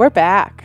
[0.00, 0.64] We're back.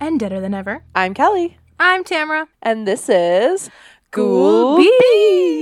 [0.00, 0.82] And deader than ever.
[0.92, 2.48] I'm Kelly, I'm Tamara.
[2.60, 3.70] and this is
[4.10, 4.78] Ghoul.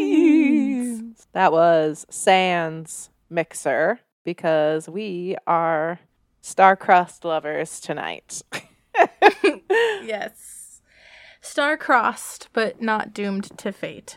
[0.09, 1.27] Beans.
[1.34, 6.01] That was Sans Mixer because we are
[6.41, 8.41] star-crossed lovers tonight.
[10.02, 10.80] Yes.
[11.43, 14.16] Star crossed, but not doomed to fate.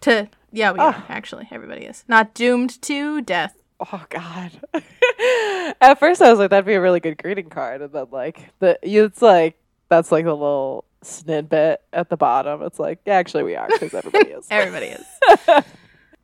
[0.00, 0.86] To yeah, we ah.
[0.86, 1.04] are Oh.
[1.08, 1.46] actually.
[1.52, 3.54] Everybody is not doomed to death.
[3.80, 4.52] Oh God!
[5.80, 8.50] At first, I was like, "That'd be a really good greeting card," and then like
[8.60, 9.56] the it's like
[9.88, 12.62] that's like a little snippet at the bottom.
[12.62, 14.46] It's like, yeah, actually, we are because everybody is.
[14.50, 15.06] Everybody is.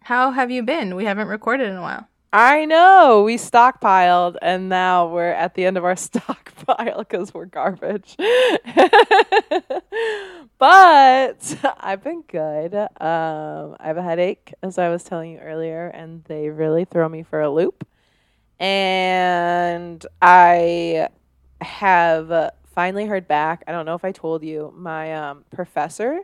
[0.00, 0.96] How have you been?
[0.96, 2.08] We haven't recorded in a while.
[2.33, 7.47] I know we stockpiled, and now we're at the end of our stockpile because we're
[7.47, 8.16] garbage.
[10.59, 12.75] but I've been good.
[12.75, 17.09] Um, I have a headache, as I was telling you earlier, and they really throw
[17.09, 17.84] me for a loop.
[18.61, 21.09] And I
[21.61, 23.65] have finally heard back.
[23.67, 26.20] I don't know if I told you, my um, professor.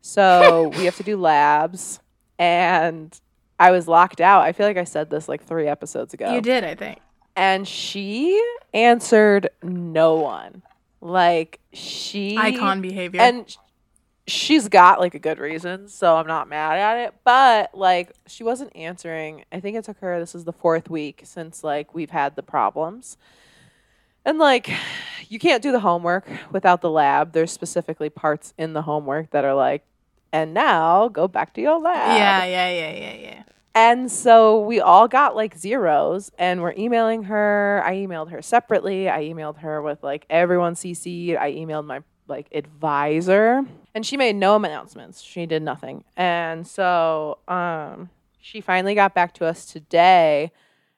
[0.00, 2.00] So we have to do labs,
[2.38, 3.20] and
[3.58, 4.42] I was locked out.
[4.42, 6.32] I feel like I said this like three episodes ago.
[6.34, 7.00] You did, I think.
[7.36, 8.42] And she
[8.74, 10.62] answered no one.
[11.00, 13.20] Like she Icon behavior.
[13.20, 13.56] and
[14.26, 17.14] she's got like a good reason, so I'm not mad at it.
[17.24, 19.44] But like she wasn't answering.
[19.50, 22.42] I think it took her this is the fourth week since like we've had the
[22.42, 23.16] problems.
[24.24, 24.70] And like
[25.28, 27.32] you can't do the homework without the lab.
[27.32, 29.84] There's specifically parts in the homework that are like,
[30.32, 32.16] and now go back to your lab.
[32.16, 33.42] yeah, yeah, yeah, yeah, yeah.
[33.74, 37.82] And so we all got like zeros and we're emailing her.
[37.84, 39.08] I emailed her separately.
[39.08, 41.36] I emailed her with like everyone CC'd.
[41.36, 45.22] I emailed my like advisor and she made no announcements.
[45.22, 46.04] She did nothing.
[46.16, 48.10] And so um
[48.40, 50.52] she finally got back to us today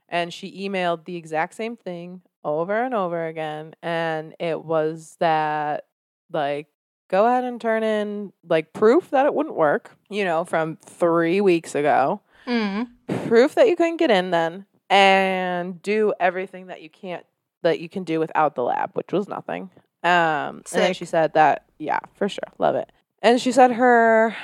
[0.08, 5.86] and she emailed the exact same thing over and over again and it was that
[6.30, 6.66] like
[7.08, 11.40] go ahead and turn in like proof that it wouldn't work, you know, from 3
[11.40, 12.88] weeks ago Mm.
[13.26, 17.24] proof that you couldn't get in then and do everything that you can't
[17.62, 19.70] that you can do without the lab which was nothing
[20.02, 22.92] um and then she said that yeah for sure love it
[23.22, 24.36] and she said her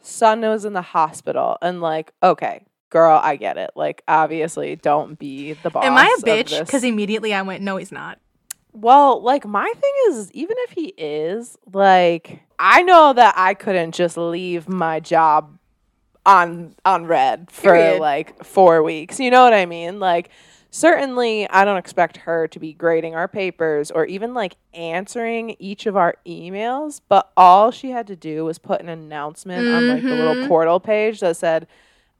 [0.00, 5.18] son was in the hospital and like okay girl i get it like obviously don't
[5.18, 6.60] be the boss Am I a bitch?
[6.60, 8.20] Because immediately I went, no, he's not.
[8.74, 13.92] Well, like my thing is, even if he is, like I know that I couldn't
[13.94, 15.58] just leave my job
[16.26, 18.00] on on red for Period.
[18.00, 19.20] like four weeks.
[19.20, 20.00] You know what I mean?
[20.00, 20.30] Like
[20.70, 25.86] certainly I don't expect her to be grading our papers or even like answering each
[25.86, 30.02] of our emails, but all she had to do was put an announcement on like
[30.02, 30.48] the little Mhm.
[30.48, 31.68] portal page that said,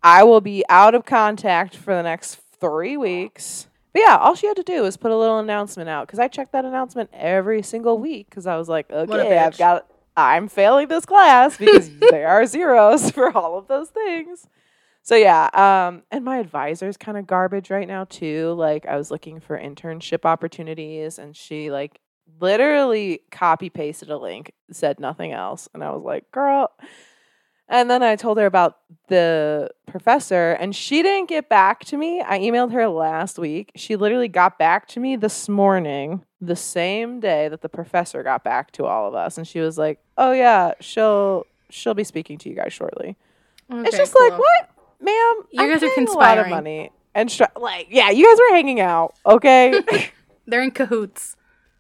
[0.04, 3.66] I will be out of contact for the next three weeks.
[3.94, 6.26] But yeah, all she had to do was put a little announcement out because I
[6.26, 10.88] checked that announcement every single week because I was like, okay, I've got, I'm failing
[10.88, 14.48] this class because there are zeros for all of those things.
[15.02, 18.54] So yeah, um, and my advisor's kind of garbage right now too.
[18.54, 22.00] Like I was looking for internship opportunities, and she like
[22.40, 26.72] literally copy pasted a link, said nothing else, and I was like, girl.
[27.68, 32.20] And then I told her about the professor, and she didn't get back to me.
[32.20, 33.72] I emailed her last week.
[33.74, 38.44] She literally got back to me this morning, the same day that the professor got
[38.44, 42.36] back to all of us, and she was like, "Oh yeah, she'll she'll be speaking
[42.38, 43.16] to you guys shortly."
[43.70, 44.70] it's Okay, just like, what,
[45.00, 45.34] ma'am?
[45.50, 46.50] You I'm guys are paying a lot of conspiring.
[46.50, 50.10] money and like, yeah, you guys were hanging out, okay?
[50.46, 51.36] They're in cahoots.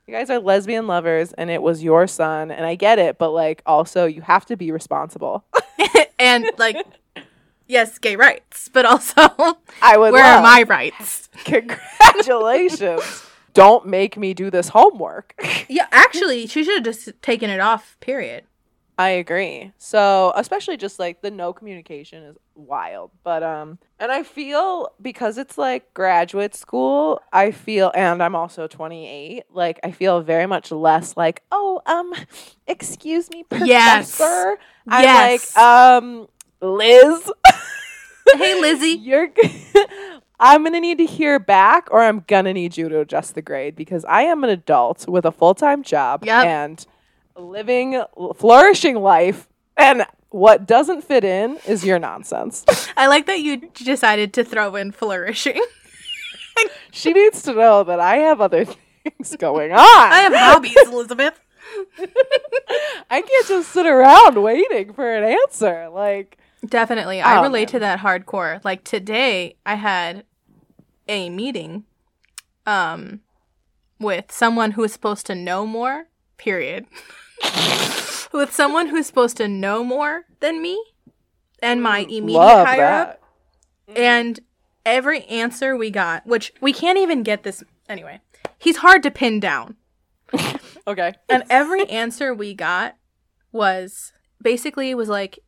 [0.06, 3.30] You guys are lesbian lovers, and it was your son, and I get it, but
[3.30, 5.44] like, also, you have to be responsible.
[6.18, 6.76] and like,
[7.66, 9.14] yes, gay rights, but also,
[9.82, 10.12] I would.
[10.12, 11.28] where are my rights?
[11.44, 13.24] Congratulations.
[13.54, 15.40] Don't make me do this homework.
[15.68, 17.96] Yeah, actually, she should have just taken it off.
[18.00, 18.44] Period.
[18.96, 19.72] I agree.
[19.76, 23.10] So, especially just like the no communication is wild.
[23.24, 28.66] But um and I feel because it's like graduate school, I feel and I'm also
[28.68, 32.12] 28, like I feel very much less like, "Oh, um
[32.66, 34.20] excuse me, professor." Yes.
[34.88, 35.56] I'm Yes.
[35.56, 36.28] like, um
[36.60, 37.30] Liz,
[38.36, 38.86] Hey, Lizzie.
[39.02, 39.28] you're
[40.40, 43.34] I'm going to need to hear back or I'm going to need you to adjust
[43.34, 46.44] the grade because I am an adult with a full-time job Yep.
[46.46, 46.86] and
[47.36, 48.02] living
[48.36, 52.64] flourishing life and what doesn't fit in is your nonsense.
[52.96, 55.62] I like that you decided to throw in flourishing.
[56.90, 58.64] she needs to know that I have other
[59.04, 59.78] things going on.
[59.78, 61.38] I have hobbies, Elizabeth.
[63.10, 65.88] I can't just sit around waiting for an answer.
[65.88, 67.20] Like, Definitely.
[67.20, 67.72] I Oh, relate man.
[67.72, 68.64] to that hardcore.
[68.64, 70.24] Like today I had
[71.08, 71.84] a meeting
[72.66, 73.20] um
[74.00, 76.06] with someone who is supposed to know more,
[76.38, 76.86] period.
[78.32, 80.82] With someone who's supposed to know more than me
[81.62, 83.22] and my immediate Love higher up.
[83.88, 84.00] Mm-hmm.
[84.00, 84.40] And
[84.84, 88.20] every answer we got, which we can't even get this anyway.
[88.58, 89.76] He's hard to pin down.
[90.86, 91.14] Okay.
[91.28, 92.96] And every answer we got
[93.52, 95.38] was basically was like,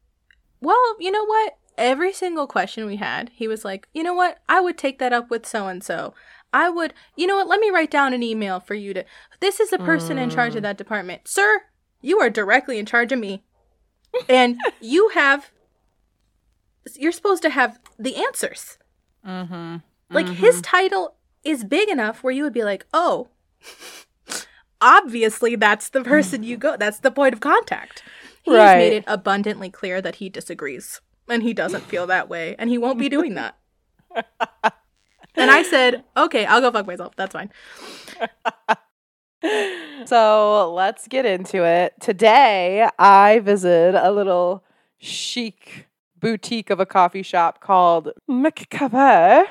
[0.61, 1.59] well, you know what?
[1.77, 4.39] Every single question we had, he was like, you know what?
[4.49, 6.15] I would take that up with so and so.
[6.55, 7.49] I would, you know what?
[7.49, 9.05] Let me write down an email for you to.
[9.41, 10.63] This is the person in charge of mm.
[10.63, 11.29] that department.
[11.29, 11.65] Sir,
[12.01, 13.43] you are directly in charge of me.
[14.29, 15.51] And you have,
[16.95, 18.79] you're supposed to have the answers.
[19.27, 19.77] Mm-hmm.
[20.11, 23.29] Like his title is big enough where you would be like, oh,
[24.81, 26.77] obviously that's the person you go.
[26.77, 28.03] That's the point of contact.
[28.43, 28.79] He's Right.
[28.79, 32.79] made it abundantly clear that he disagrees and he doesn't feel that way and he
[32.79, 33.57] won't be doing that.
[35.35, 37.15] and I said, okay, I'll go fuck myself.
[37.17, 37.51] That's fine.
[40.05, 41.95] So let's get into it.
[42.01, 44.63] Today, I visited a little
[44.99, 45.87] chic
[46.19, 49.47] boutique of a coffee shop called McCafe.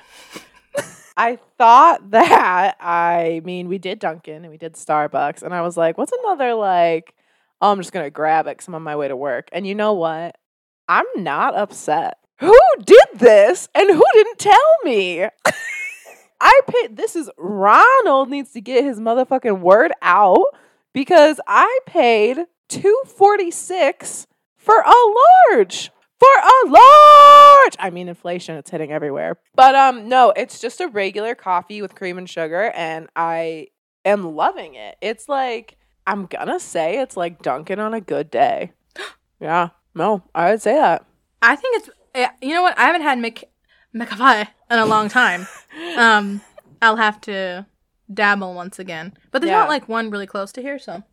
[1.18, 5.78] I thought that, I mean, we did Dunkin' and we did Starbucks, and I was
[5.78, 7.16] like, what's another, like,
[7.62, 9.50] oh, I'm just going to grab it because I'm on my way to work.
[9.52, 10.38] And you know what?
[10.88, 12.18] I'm not upset.
[12.40, 15.28] Who did this and who didn't tell me?
[16.40, 16.98] I paid.
[16.98, 20.44] This is Ronald needs to get his motherfucking word out
[20.94, 24.28] because I paid two forty six
[24.58, 24.94] for a
[25.52, 25.92] large.
[26.18, 27.76] For a large.
[27.78, 28.56] I mean, inflation.
[28.56, 29.38] It's hitting everywhere.
[29.54, 33.68] But um, no, it's just a regular coffee with cream and sugar, and I
[34.06, 34.96] am loving it.
[35.02, 35.78] It's like
[36.08, 38.72] I'm gonna say it's like Dunkin' on a good day.
[39.40, 39.70] yeah.
[39.94, 41.06] No, I would say that.
[41.42, 42.78] I think it's, eh, you know what?
[42.78, 43.46] I haven't had Mc,
[43.96, 45.48] McCafe in a long time.
[45.98, 46.42] um,
[46.82, 47.66] I'll have to
[48.14, 49.14] dabble once again.
[49.32, 49.60] But there's Yeah.
[49.60, 51.04] not like one really close to here, so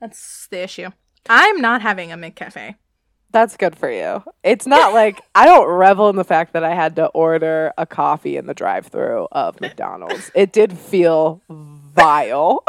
[0.00, 0.90] that's the issue.
[1.28, 2.76] I'm not having a McCafe.
[3.32, 4.22] That's good for you.
[4.42, 7.86] It's not like I don't revel in the fact that I had to order a
[7.86, 10.30] coffee in the drive-through of McDonald's.
[10.34, 12.64] It did feel vile.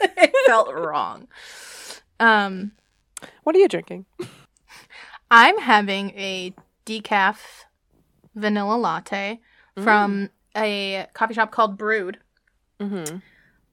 [0.00, 1.28] it felt wrong.
[2.20, 2.72] Um,
[3.42, 4.06] what are you drinking?
[5.30, 6.54] I'm having a
[6.86, 7.38] decaf
[8.34, 9.40] vanilla latte
[9.82, 12.18] from a coffee shop called Brood.
[12.80, 13.18] Mm-hmm.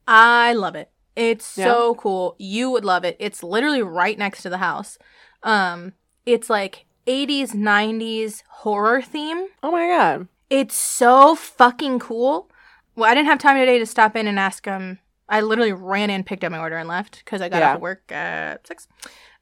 [0.08, 0.92] I love it.
[1.16, 1.66] It's Yeah.
[1.66, 2.36] so cool.
[2.40, 3.18] You would love it.
[3.20, 4.98] It's literally right next to the house.
[5.44, 5.94] Um,
[6.26, 9.48] it's like 80s, 90s horror theme.
[9.64, 10.28] Oh my god.
[10.50, 12.50] It's so fucking cool.
[12.96, 15.00] Well, I didn't have time today to stop in and ask um
[15.32, 17.70] I literally ran in, picked up my order, and left because I got Yeah.
[17.72, 18.88] off of work at six.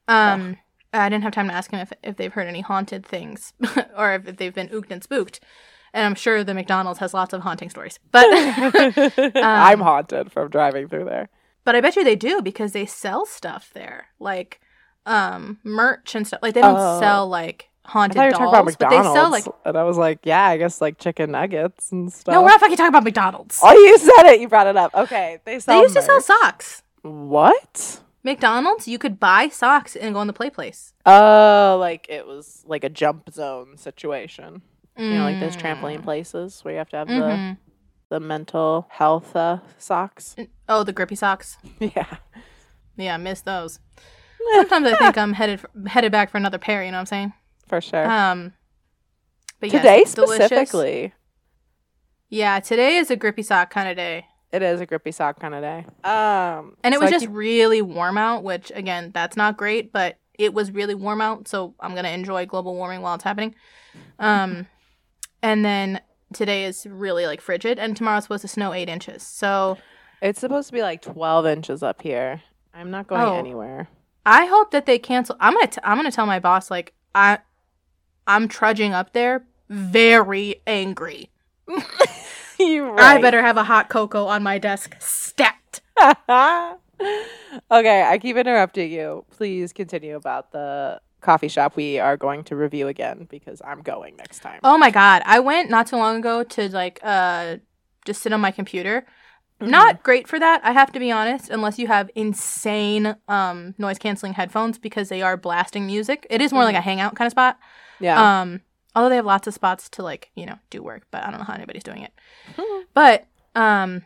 [0.09, 0.57] Um,
[0.93, 3.53] I didn't have time to ask him if, if they've heard any haunted things
[3.97, 5.39] or if they've been ooked and spooked.
[5.93, 8.25] And I'm sure the McDonald's has lots of haunting stories, but
[9.35, 11.29] I'm haunted from driving through there.
[11.63, 14.59] but I bet you they do because they sell stuff there, like
[15.05, 16.39] um merch and stuff.
[16.41, 16.99] Like they don't Oh.
[16.99, 19.45] sell like I haunted thought you were dolls, talking about but they McDonald's, sell like
[19.65, 22.33] and I was like, yeah, I guess like chicken nuggets and stuff.
[22.33, 23.59] no, we're not fucking talking about McDonald's.
[23.63, 24.41] Oh, you said it.
[24.41, 24.93] You brought it up.
[24.93, 25.75] Okay, they sell.
[25.77, 26.83] they used to sell socks.
[27.01, 28.01] What?
[28.27, 30.93] McDonald's, you could buy socks and go in the play place.
[31.05, 34.61] Oh, like it was like a jump zone situation.
[34.97, 35.61] You know, like those Mm.
[35.61, 37.57] trampoline places where you have to have the Mhm.
[38.09, 40.35] the mental health uh, socks.
[40.69, 41.57] Oh, the grippy socks.
[41.79, 42.17] Yeah.
[42.95, 43.79] Yeah, I miss those.
[44.55, 46.83] Sometimes I think I'm headed for, headed back for another pair.
[46.83, 47.33] You know what I'm saying?
[47.67, 48.09] For sure.
[48.09, 48.53] Um,
[49.59, 50.45] but yes, Today delicious.
[50.47, 51.13] specifically,
[52.29, 55.53] Yeah, today is a grippy sock kind of day, it is a grippy sock kind
[55.53, 55.85] of day.
[56.03, 58.43] Um, and it so was I just keep- really warm out.
[58.43, 62.45] Which again, that's not great, but it was really warm out, so I'm gonna enjoy
[62.45, 63.55] global warming while it's happening.
[64.19, 64.67] Um,
[65.41, 65.99] and then
[66.33, 69.23] today is really like frigid, and tomorrow's supposed to snow eight inches.
[69.23, 69.77] So
[70.21, 72.41] it's supposed to be like twelve inches up here.
[72.73, 73.35] I'm not going Oh.
[73.37, 73.87] anywhere.
[74.25, 75.35] I hope that they cancel.
[75.39, 77.39] I'm gonna t- I'm gonna tell my boss like I
[78.27, 81.29] I'm trudging up there very angry.
[82.65, 85.81] you I better have a hot cocoa on my desk stat.
[87.71, 89.25] okay, I keep interrupting you.
[89.31, 94.15] Please continue about the coffee shop we are going to review again because I'm going
[94.17, 94.59] next time.
[94.63, 97.57] Oh my god, I went not too long ago to like uh
[98.05, 99.05] just sit on my computer.
[99.59, 99.71] Mm-hmm.
[99.71, 103.97] Not great for that, I have to be honest, unless you have insane um noise
[103.97, 106.27] canceling headphones because they are blasting music.
[106.29, 107.55] It is more like a hangout kind of spot.
[107.55, 108.03] Mm-hmm.
[108.05, 108.41] Yeah.
[108.41, 108.61] Um,
[108.97, 111.39] although they have lots of spots to like, you know, do work, but I don't
[111.39, 112.11] know how anybody's doing it.
[112.57, 112.81] Hmm.
[112.95, 114.01] But um,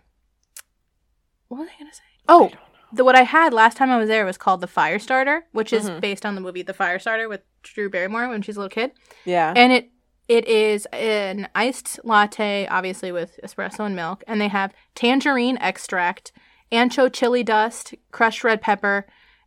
[1.47, 2.01] what was I gonna say?
[2.27, 2.51] Oh,
[2.93, 5.71] the what I had last time I was there was called the Fire Starter, which
[5.73, 6.01] is Mhm.
[6.01, 8.91] based on the movie The Fire Starter with Drew Barrymore when she's a little kid,
[9.25, 9.53] yeah.
[9.55, 9.89] and it
[10.27, 16.31] it is an iced latte, obviously with espresso and milk, and they have tangerine extract
[16.71, 19.05] ancho chili dust, crushed red pepper,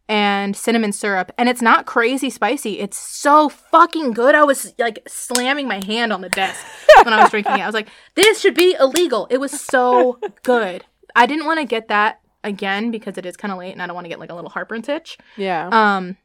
[0.08, 1.32] and cinnamon syrup.
[1.38, 2.78] And it's not crazy spicy.
[2.78, 4.34] It's so fucking good.
[4.34, 6.64] I was like slamming my hand on the desk
[7.02, 7.60] when I was drinking it.
[7.60, 9.26] I was like, this should be illegal.
[9.30, 10.84] It was so good.
[11.16, 13.86] I didn't want to get that again because it is kind of late and I
[13.86, 15.16] don't want to get like a little heartburn itch.
[15.36, 15.68] Yeah.
[15.72, 16.16] Um,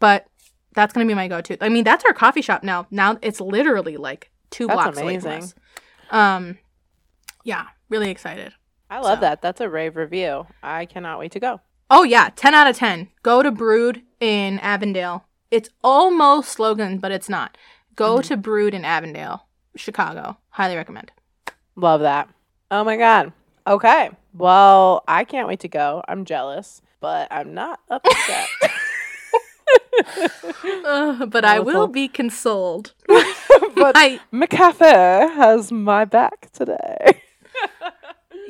[0.00, 0.26] but
[0.74, 1.62] that's gonna be my go-to.
[1.62, 2.86] I mean, that's our coffee shop now.
[2.90, 5.54] Now it's literally like two That's blocks away from us.
[6.10, 6.58] Um,
[7.44, 8.52] yeah, really excited.
[8.88, 9.42] I love so- that.
[9.42, 10.46] That's a rave review.
[10.62, 11.60] I cannot wait to go.
[11.90, 13.08] Oh yeah, ten out of ten.
[13.22, 15.24] Go to Brood in Avondale.
[15.50, 17.56] It's almost slogan, but it's not.
[17.96, 18.28] Go Mm-hmm.
[18.28, 20.36] to Brood in Avondale, Chicago.
[20.50, 21.10] Highly recommend.
[21.76, 22.28] Love that.
[22.70, 23.32] Oh my god.
[23.66, 24.10] Okay.
[24.32, 26.02] Well, I can't wait to go.
[26.06, 28.48] I'm jealous, but I'm not upset.
[30.84, 32.92] Uh, but I will be consoled.
[33.06, 34.80] but I McCafe
[35.34, 37.20] has my back today.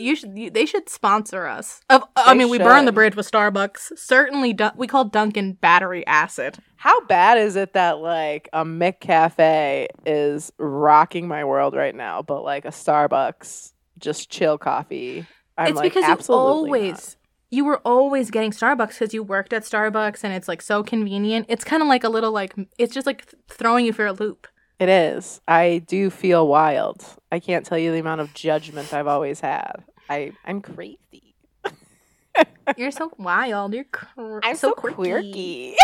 [0.00, 1.80] You should you, they should sponsor us.
[1.90, 3.98] Of, I mean, we burn the bridge with Starbucks.
[3.98, 6.58] Certainly, Dun- we call Dunkin' battery acid.
[6.76, 12.42] How bad is it that like a McCafe is rocking my world right now, but
[12.42, 15.26] like a Starbucks just chill coffee?
[15.58, 17.16] I'm it's like, because you always not.
[17.50, 21.46] you were always getting Starbucks because you worked at Starbucks and it's like so convenient.
[21.48, 24.12] It's kind of like a little like it's just like th- throwing you for a
[24.12, 24.46] loop.
[24.78, 25.42] It is.
[25.46, 27.04] I do feel wild.
[27.30, 29.84] I can't tell you the amount of judgment I've always had.
[30.10, 31.36] I I'm crazy.
[32.76, 33.72] You're so wild.
[33.72, 35.76] You're cr- I'm so, so, quirky quirky.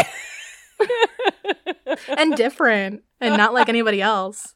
[2.08, 4.54] and different and not like anybody else.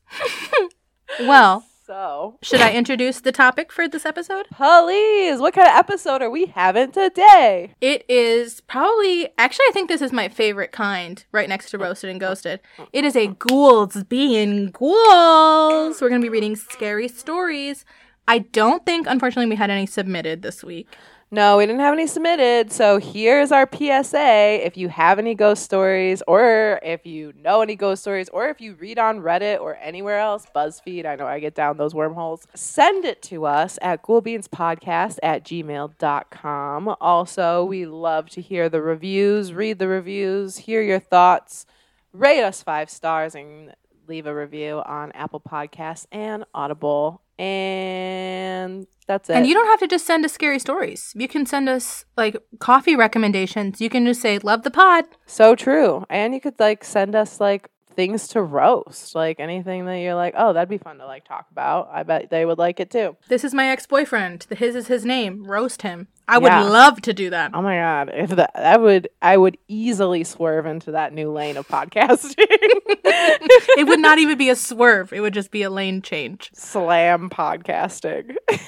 [1.21, 4.47] well, so, should I introduce the topic for this episode?
[4.53, 7.75] please, what kind of episode are we having today?
[7.81, 12.11] It is probably actually I think this is my favorite kind, right next to roasted
[12.11, 12.61] and ghosted.
[12.93, 16.01] It is a ghouls being ghouls.
[16.01, 17.85] We're gonna be reading scary stories.
[18.31, 20.87] I don't think, unfortunately, we had any submitted this week.
[21.33, 22.71] No, we didn't have any submitted.
[22.71, 24.65] So here's our PSA.
[24.65, 28.61] If you have any ghost stories, or if you know any ghost stories, or if
[28.61, 32.47] you read on Reddit or anywhere else, BuzzFeed, I know I get down those wormholes,
[32.55, 36.97] send it to us at ghoulbeanspodcast at gmail.com.
[37.01, 41.67] Also, we love to hear the reviews, read the reviews, hear your thoughts,
[42.13, 43.75] rate us five stars, and
[44.07, 47.23] leave a review on Apple Podcasts and Audible.
[47.41, 49.37] And that's it.
[49.37, 51.15] And you don't have to just send us scary stories.
[51.17, 53.81] You can send us like coffee recommendations.
[53.81, 56.05] You can just say, "Love the pod." So true.
[56.11, 60.35] And you could like send us like things to roast, like anything that you're like,
[60.37, 61.89] oh, that'd be fun to like talk about.
[61.93, 63.17] I bet they would like it too.
[63.29, 64.47] This is my ex-boyfriend.
[64.49, 65.45] The his is his name.
[65.45, 66.09] Roast him.
[66.29, 66.63] I would Yeah.
[66.63, 67.51] love to do that.
[67.55, 71.57] Oh my god, if that that would I would easily swerve into that new lane
[71.57, 72.35] of podcasting.
[72.39, 75.13] it would not even be a swerve.
[75.13, 76.51] It would just be a lane change.
[76.55, 78.37] Slam podcasting.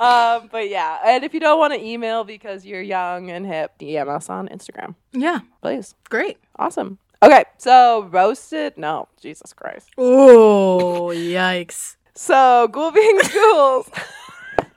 [0.00, 3.72] um, but yeah, and if you don't want to email because you're young and hip,
[3.78, 5.94] DM us on Instagram, Yeah, please.
[6.08, 6.38] great.
[6.58, 6.98] Awesome.
[7.22, 8.74] Okay, so roasted.
[8.76, 9.88] No, Jesus Christ.
[9.98, 11.96] Oh, yikes.
[12.14, 13.90] So ghoul being ghouls.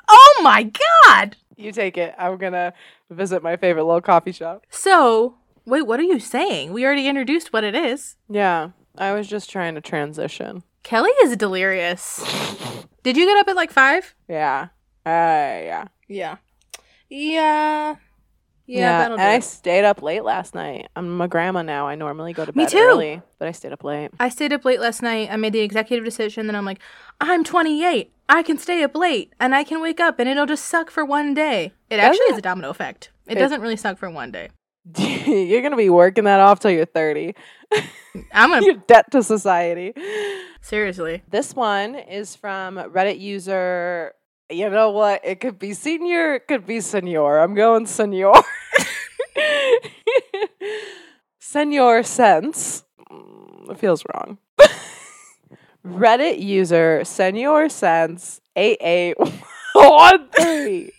[0.10, 0.72] Oh my
[1.06, 1.36] god.
[1.56, 2.16] You take it.
[2.18, 2.74] I'm gonna
[3.10, 4.66] visit my favorite little coffee shop.
[4.70, 6.74] So, wait, what are you saying?
[6.74, 8.16] We already introduced what it is.
[8.30, 10.64] Yeah, I was just trying to transition.
[10.84, 12.24] Kelly is delirious.
[13.04, 14.16] Did you get up at like 5?
[14.28, 14.68] Yeah.
[15.06, 15.86] Uh, yeah.
[16.08, 16.38] Yeah.
[17.10, 17.96] Yeah.
[18.80, 19.14] Yeah, do.
[19.14, 20.88] and I stayed up late last night.
[20.96, 21.88] I'm a grandma now.
[21.88, 22.78] I normally go to Me bed too.
[22.80, 24.12] early, but I stayed up late.
[24.20, 25.30] I stayed up late last night.
[25.32, 26.80] I made the executive decision that I'm like,
[27.20, 28.12] I'm 28.
[28.30, 31.04] I can stay up late and I can wake up and it'll just suck for
[31.04, 31.74] one day.
[31.90, 32.32] It Does actually it?
[32.34, 33.12] is a domino effect.
[33.28, 34.50] It, It- doesn't really suck for one day.
[34.98, 37.36] you're gonna be working that off till you're 30.
[38.34, 39.94] I'm gonna You're debt to society.
[40.62, 41.22] seriously.
[41.30, 44.14] This one is from Reddit user.
[44.50, 45.22] You know what?
[45.24, 47.40] It could be senior, it could be senor.
[47.40, 48.34] I'm going senor.
[51.40, 52.84] Senor sense.
[53.12, 54.38] Mm, It feels wrong.
[55.86, 60.92] Reddit user senor sense 8813.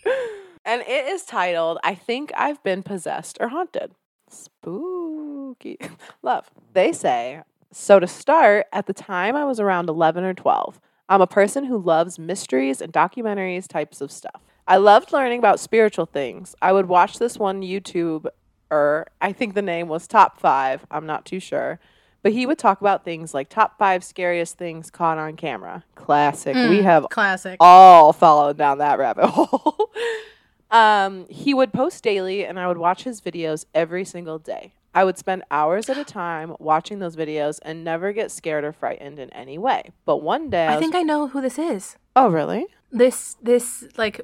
[0.65, 3.91] and it is titled, I think I've been possessed or haunted.
[4.29, 5.77] Spooky.
[6.21, 6.49] Love.
[6.73, 10.81] They say, so to start, at the time I was around 11 or 12.
[11.07, 14.41] I'm a person who loves mysteries and documentaries types of stuff.
[14.67, 16.55] I loved learning about spiritual things.
[16.61, 18.27] I would watch this one YouTube
[18.71, 21.79] or I think the name was Top 5, I'm not too sure.
[22.23, 25.83] But he would talk about things like top 5 scariest things caught on camera.
[25.95, 26.55] Classic.
[26.55, 27.57] we Mm, have classic.
[27.59, 29.89] all followed down that rabbit hole.
[30.71, 34.73] um, he would post daily, and I would watch his videos every single day.
[34.95, 38.71] I would spend hours at a time watching those videos and never get scared or
[38.71, 39.89] frightened in any way.
[40.05, 41.97] But one day, I, I was, think I know who this is.
[42.15, 42.67] oh really?
[42.91, 44.21] This this like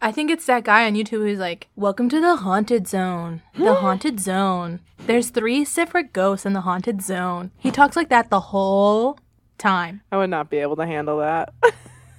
[0.00, 3.42] I think it's that guy on YouTube who's like, "Welcome to the haunted zone.
[3.54, 4.80] The haunted zone.
[5.06, 9.18] There's three separate ghosts in the haunted zone." He talks like that the whole
[9.58, 10.02] time.
[10.12, 11.52] I would not be able to handle that.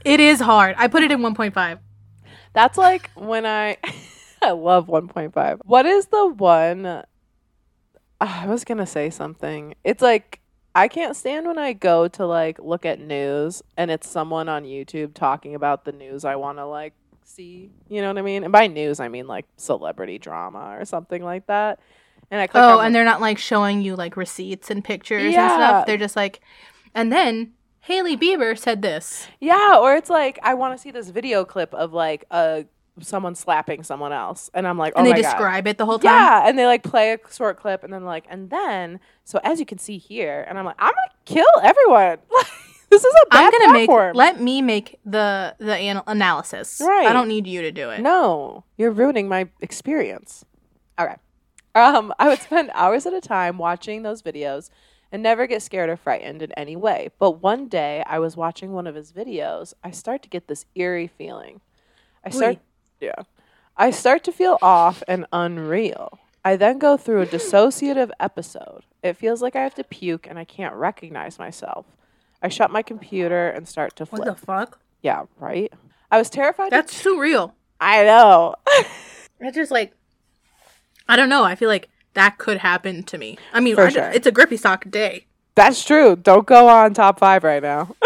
[0.06, 0.76] It is hard.
[0.78, 1.80] I put it in 1.5.
[2.54, 3.78] That's like when I
[4.42, 5.60] I love 1.5.
[5.66, 7.04] What is the one
[8.22, 9.76] I was going to say something.
[9.84, 10.40] It's like
[10.74, 14.64] I can't stand when I go to like look at news and it's someone on
[14.64, 16.94] YouTube talking about the news I want to like
[17.30, 18.44] see, you know what I mean?
[18.44, 21.80] And by news I mean like celebrity drama or something like that.
[22.32, 24.84] And I click Oh, on and the- they're not like showing you like receipts and
[24.84, 25.86] pictures and stuff.
[25.86, 26.42] They're just like,
[26.94, 29.28] and then Hailey Bieber said this.
[29.40, 32.66] Yeah, or it's like I want to see this video clip of like a
[33.02, 35.86] someone slapping someone else and I'm like, "Oh And they my god." describe it the
[35.86, 36.12] whole time.
[36.14, 39.60] Yeah, and they like play a short clip and then like and then so as
[39.60, 42.18] you can see here and I'm like I'm gonna kill everyone.
[42.90, 44.08] this is a bad I'm gonna platform.
[44.10, 46.82] make let me make the the anal- analysis.
[46.84, 47.08] Right.
[47.08, 48.02] I don't need you to do it.
[48.02, 50.46] no, you're ruining my experience.
[51.00, 51.16] Okay,
[51.76, 54.70] um, I would spend hours at a time watching those videos
[55.12, 57.10] and never get scared or frightened in any way.
[57.18, 59.74] But one day I was watching one of his videos.
[59.84, 61.62] I start to get this eerie feeling.
[62.24, 62.58] I start,
[63.00, 63.24] yeah,
[63.78, 66.20] I start to feel off and unreal.
[66.44, 68.84] I then go through a dissociative episode.
[69.02, 71.86] It feels like I have to puke and I can't recognize myself.
[72.42, 74.26] I shut my computer and start to flip.
[74.26, 74.80] What the fuck?
[75.02, 75.72] yeah, right.
[76.12, 76.72] I was terrified.
[76.72, 77.56] That's too real.
[77.80, 78.56] I know.
[79.42, 79.94] It's just like
[81.08, 81.44] I don't know.
[81.46, 83.38] I feel like that could happen to me.
[83.54, 84.10] I mean, For I- sure.
[84.10, 85.28] it's a grippy sock day.
[85.56, 86.18] That's true.
[86.18, 87.96] Don't go on top five right now.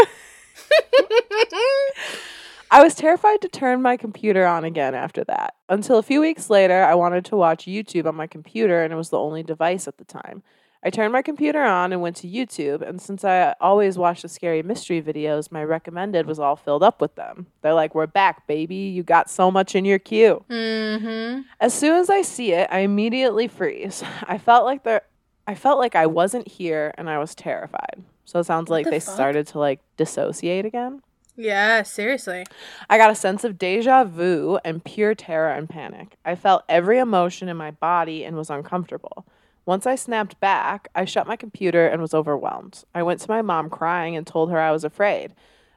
[2.71, 5.53] I was terrified to turn my computer on again after that.
[5.69, 8.95] Until a few weeks later, I wanted to watch YouTube on my computer, and it
[8.95, 10.41] was the only device at the time.
[10.85, 14.27] I turned my computer on and went to YouTube, and since I always watch the
[14.27, 17.47] scary mystery videos, my recommended was all filled up with them.
[17.61, 18.75] They're like, We're back, baby.
[18.75, 20.43] You got so much in your queue.
[20.49, 21.41] mm-hmm.
[21.59, 24.03] As soon as I see it, I immediately freeze.
[24.27, 25.03] I felt like there
[25.47, 28.03] I felt like I wasn't here and I was terrified.
[28.25, 29.13] So it sounds like the they fuck?
[29.13, 31.01] started to like dissociate again.
[31.35, 32.45] Yeah, seriously.
[32.89, 36.15] I got a sense of deja vu and pure terror and panic.
[36.23, 39.25] I felt every emotion in my body and was uncomfortable.
[39.65, 42.83] Once I snapped back, I shut my computer and was overwhelmed.
[42.93, 45.33] I went to my mom crying and told her I was afraid.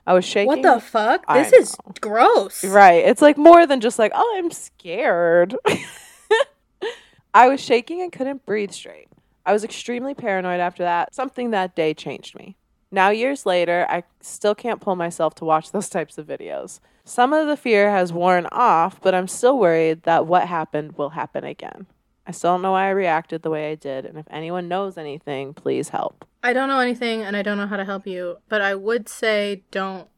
[0.06, 0.46] I was shaking.
[0.46, 1.24] What the fuck?
[1.28, 2.64] I This is gross.
[2.64, 3.04] Right.
[3.04, 5.56] It's like more than just like, oh, I'm scared.
[7.34, 9.08] I was shaking and couldn't breathe straight.
[9.44, 11.14] I was extremely paranoid after that.
[11.14, 12.56] Something that day changed me.
[12.90, 16.80] Now, years later, I still can't pull myself to watch those types of videos.
[17.04, 21.10] Some of the fear has worn off, but I'm still worried that what happened will
[21.10, 21.86] happen again.
[22.26, 24.98] I still don't know why I reacted the way I did, and if anyone knows
[24.98, 26.24] anything, please help.
[26.42, 29.08] I don't know anything and I don't know how to help you, but I would
[29.08, 30.08] say don't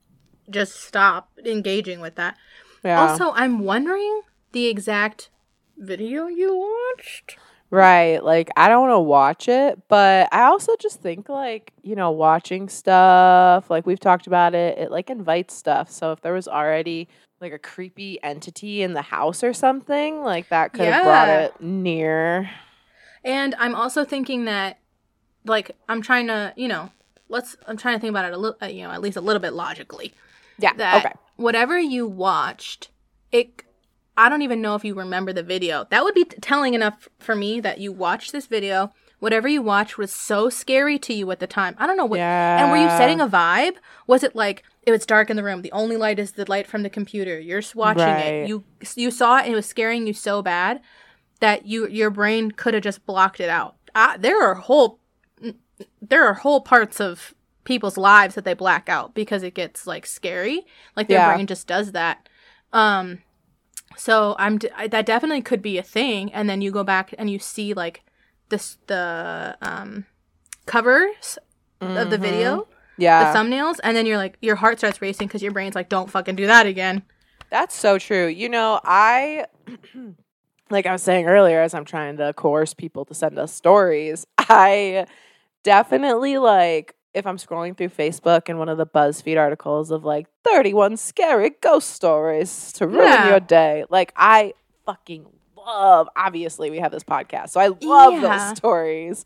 [0.51, 2.37] just stop engaging with that.
[2.85, 3.01] Yeah.
[3.01, 5.31] Also, I'm wondering the exact
[5.77, 7.39] video you watched.
[7.71, 8.25] Right.
[8.25, 12.11] Like, I don't want to watch it, but I also just think, like, you know,
[12.11, 15.91] watching stuff, like we've talked about it, it like invites stuff.
[15.91, 17.09] So if there was already
[17.41, 21.61] like a creepy entity in the house or something, like that could have brought it
[21.61, 22.51] near.
[23.25, 24.79] And I'm also thinking that,
[25.45, 26.91] like, I'm trying to, you know,
[27.29, 29.21] let's, I'm trying to think about it a little, uh, you know, at least a
[29.21, 30.15] little bit logically.
[30.59, 30.73] Yeah.
[30.75, 31.15] That okay.
[31.37, 32.91] whatever you watched,
[33.31, 33.63] it,
[34.17, 35.87] I don't even know if you remember the video.
[35.91, 38.93] That would be t- telling enough for me that you watched this video.
[39.21, 41.75] Whatever you watched was so scary to you at the time.
[41.79, 42.21] I don't know what.
[42.21, 43.77] And were you setting a vibe?
[44.07, 45.63] Was it like it was dark in the room?
[45.63, 47.39] The only light is the light from the computer.
[47.39, 48.27] You're watching Right.
[48.45, 48.49] it.
[48.49, 50.81] You you saw it and it was scaring you so bad
[51.41, 53.75] that you your brain could have just blocked it out.
[53.95, 55.01] I, there are whole
[56.01, 60.07] there are whole parts of people's lives that they black out because it gets like
[60.07, 60.65] scary.
[60.97, 61.35] Like their Yeah.
[61.35, 62.29] brain just does that.
[62.73, 63.19] Um
[63.97, 67.13] so I'm d- I, that definitely could be a thing and then you go back
[67.19, 68.05] and you see like
[68.49, 70.07] this the um
[70.67, 71.39] covers
[71.81, 73.33] of the video, Yeah.
[73.33, 76.11] the thumbnails and then you're like your heart starts racing cuz your brain's like don't
[76.11, 77.03] fucking do that again.
[77.51, 78.27] That's so true.
[78.27, 79.47] You know, I
[80.71, 84.27] like I was saying earlier as I'm trying to coerce people to send us stories,
[84.39, 85.07] I
[85.63, 90.27] definitely like if I'm scrolling through Facebook and one of the BuzzFeed articles of like
[90.45, 93.29] 31 scary ghost stories to ruin Yeah.
[93.31, 93.85] your day.
[93.89, 94.53] Like I
[94.85, 95.27] fucking
[95.69, 97.51] love obviously we have this podcast.
[97.51, 98.21] So I love Yeah.
[98.49, 99.25] those stories.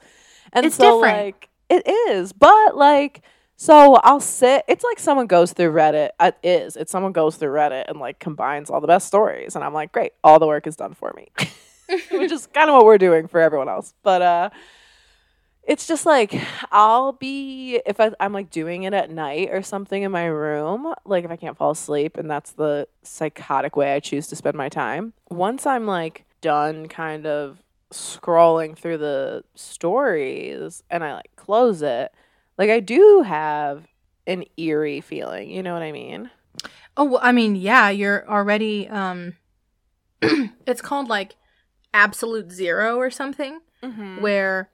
[0.53, 1.25] And It's so different.
[1.27, 3.23] like it is, but like
[3.57, 4.65] so I'll sit.
[4.67, 6.11] It's like someone goes through Reddit.
[6.21, 6.77] It is.
[6.77, 9.93] It's someone goes through Reddit and like combines all the best stories, and I'm like,
[9.93, 11.29] great, all the work is done for me,
[12.11, 13.95] which is kind of what we're doing for everyone else.
[14.03, 14.51] But uh,
[15.63, 16.35] it's just like
[16.73, 20.93] I'll be if I, I'm like doing it at night or something in my room,
[21.05, 24.57] like if I can't fall asleep, and that's the psychotic way I choose to spend
[24.57, 25.13] my time.
[25.31, 32.13] Once I'm like done, kind of scrolling through the stories, and I like close it,
[32.59, 33.87] like I do have
[34.27, 35.51] an eerie feeling.
[35.51, 36.31] You know what I mean?
[36.97, 39.35] Oh, well, I mean, yeah, you're already um
[40.67, 41.37] it's called like
[41.95, 44.23] absolute zero or something Mm-hmm.
[44.23, 44.71] where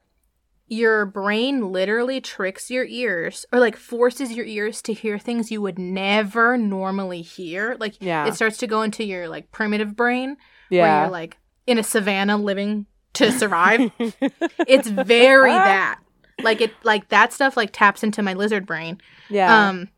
[0.66, 5.62] your brain literally tricks your ears or like forces your ears to hear things you
[5.62, 7.74] would never normally hear.
[7.80, 8.26] Like Yeah.
[8.26, 10.36] it starts to go into your like primitive brain
[10.68, 11.00] where yeah.
[11.02, 13.90] you're like in a savannah living to survive.
[14.66, 16.00] it's very that.
[16.42, 19.00] Like it like that stuff like taps into my lizard brain.
[19.28, 19.68] yeah.
[19.68, 19.88] Um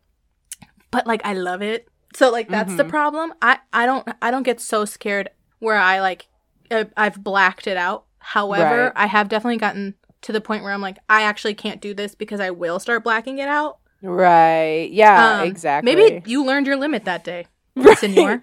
[0.91, 1.87] but like I love it.
[2.15, 2.89] So like that's the Mhm.
[2.89, 3.33] problem.
[3.41, 5.29] I I don't I don't get so scared
[5.59, 6.27] where I like
[6.69, 8.05] uh, I've blacked it out.
[8.19, 8.93] However, Right.
[8.95, 12.15] I have definitely gotten to the point where I'm like I actually can't do this
[12.15, 13.77] because I will start blacking it out.
[14.01, 14.89] right.
[14.91, 15.39] Yeah.
[15.41, 15.95] Um, exactly.
[15.95, 17.97] Maybe you learned your limit that day, Right.
[17.97, 18.41] senor.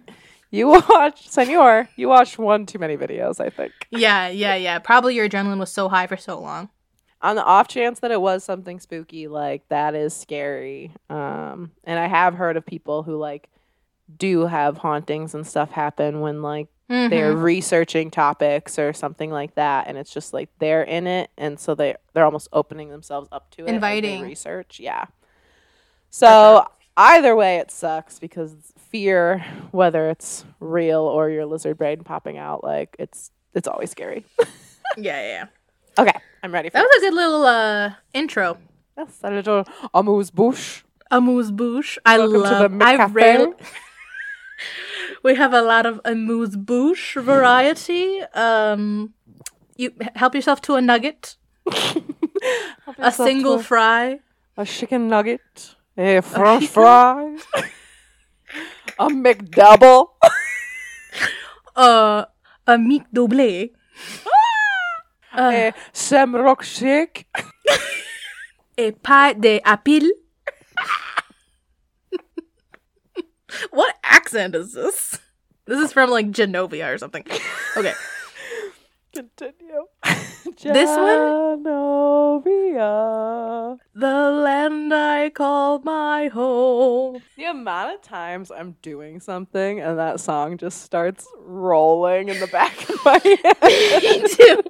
[0.51, 3.73] You watched, Senor, you watched one too many videos, I think.
[3.91, 4.79] yeah, yeah, yeah.
[4.79, 6.71] Probably your adrenaline was so high for so long.
[7.21, 10.93] On the off chance that it was something spooky, like that is scary.
[11.11, 13.49] Um, and I have heard of people who like
[14.17, 17.43] do have hauntings and stuff happen when like they're Mhm.
[17.43, 21.75] researching topics or something like that, and it's just like they're in it, and so
[21.75, 23.69] they they're almost opening themselves up to it.
[23.69, 24.23] Inviting.
[24.23, 25.05] research, yeah.
[26.11, 28.55] So either way, it sucks because
[28.91, 34.25] fear, whether it's real or your lizard brain popping out, like it's it's always scary.
[34.39, 34.47] yeah,
[34.97, 35.47] yeah, yeah.
[35.99, 38.59] Okay, I'm ready for That was a good little uh intro.
[38.97, 40.83] Yes, a little amuse bouche.
[41.11, 41.99] Amuse bouche.
[42.05, 42.79] I Welcome to love.
[42.79, 43.53] the I
[45.23, 48.21] we have a lot of amuse bouche variety.
[48.35, 49.15] Um,
[49.77, 51.37] you help yourself to a nugget,
[52.99, 54.21] a single fry.
[54.57, 57.37] a chicken nugget, a French fry,
[58.99, 60.09] a McDouble,
[61.77, 62.25] uh,
[62.67, 63.71] a mic doublé.
[65.33, 67.27] Uh, a shamrock shake,
[68.79, 70.09] a pie de apple.
[73.71, 75.19] what accent is this?
[75.67, 77.25] This is from like Genovia or something.
[77.77, 77.93] Okay.
[79.15, 79.85] Continue.
[80.63, 81.63] This one?
[81.65, 82.89] Genovia.
[83.95, 87.23] The land I call my home.
[87.49, 92.89] Amount of times I'm doing something and that song just starts rolling in the back
[92.91, 94.27] of my head.
[94.31, 94.63] too.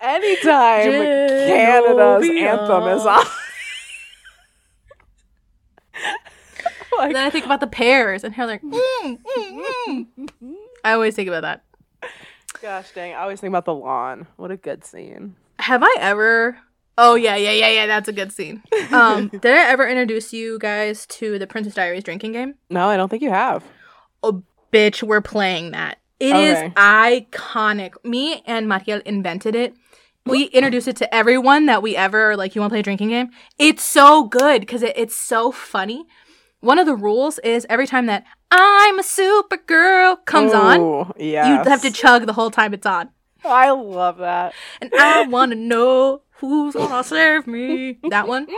[0.00, 3.24] Anytime Canada's anthem is on.
[6.98, 8.58] like, then I think about the pears and how they're.
[8.58, 10.54] Mm, mm, mm.
[10.84, 11.64] I always think about that.
[12.60, 14.26] gosh dang, I always think about the lawn.
[14.36, 15.36] What a good scene.
[15.60, 16.58] Have I ever?
[17.00, 17.86] Oh yeah, yeah, yeah, yeah.
[17.86, 18.60] That's a good scene.
[18.92, 22.54] Um, did I ever introduce you guys to the Princess Diaries drinking game?
[22.70, 23.62] No, I don't think you have.
[24.22, 25.98] Oh, bitch, we're playing that.
[26.18, 26.72] It is Okay.
[26.76, 27.92] iconic.
[28.04, 29.74] Me and Mariel invented it.
[30.26, 32.54] We introduced it to everyone that we ever like.
[32.56, 33.30] You want to play a drinking game?
[33.58, 36.04] It's so good because it, it's so funny.
[36.60, 41.46] One of the rules is every time that "I'm a Supergirl" comes on, Ooh, yes.
[41.64, 43.10] you have to chug the whole time it's on.
[43.44, 44.52] I love that.
[44.82, 47.98] And I want to know who's gonna save me.
[48.10, 48.46] That one.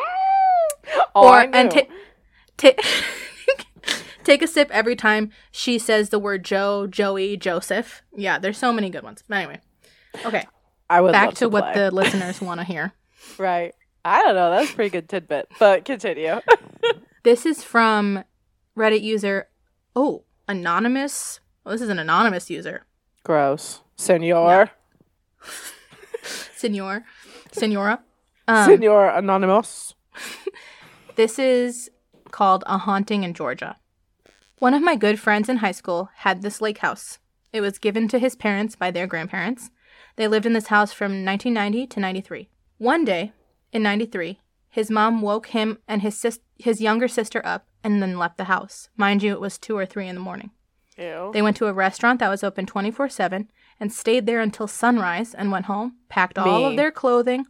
[1.15, 1.83] Oh, or and knew.
[1.83, 8.03] ta- ta- take a sip every time she says the word Joe, Joey, Joseph.
[8.17, 9.23] Yeah, there's so many good ones.
[9.29, 9.61] But anyway,
[10.25, 10.47] okay,
[10.89, 12.93] I would back love to, what the listeners want to hear.
[13.39, 13.75] right.
[14.05, 14.51] I don't know.
[14.51, 16.41] That's a pretty good tidbit, but continue.
[17.25, 18.25] This is from
[18.77, 19.49] Reddit user.
[19.95, 21.41] Oh, anonymous.
[21.67, 22.87] Oh, this is an anonymous user.
[23.23, 24.71] Gross, Senor,
[26.57, 27.05] Senor,
[27.53, 28.01] Senora.
[28.49, 29.95] Um, Senor Anonymous.
[31.17, 31.91] This is
[32.31, 33.77] called A Haunting in Georgia.
[34.59, 37.19] One of my good friends in high school had this lake house.
[37.53, 39.71] It was given to his parents by their grandparents.
[40.17, 42.49] They lived in this house from 1990 to 93.
[42.79, 43.33] One day,
[43.73, 48.19] in 93, his mom woke him and his sis- his younger sister up and then
[48.19, 48.89] left the house.
[48.97, 50.53] Mind you, it was 2 or 3 in the morning.
[51.01, 51.31] Ew.
[51.33, 53.49] They went to a restaurant that was open 24/7
[53.81, 57.47] and stayed there until sunrise and went home, packed all of their clothing.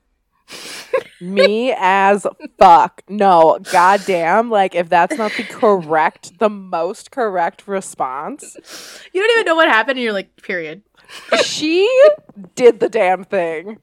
[1.21, 2.27] Me as
[2.59, 3.03] fuck.
[3.09, 4.51] No, goddamn.
[4.51, 8.57] Like, if that's not the correct, the most correct response,
[9.13, 10.83] You don't even know what happened and you're like, "Period."
[11.43, 11.89] she
[12.55, 13.79] did the damn thing.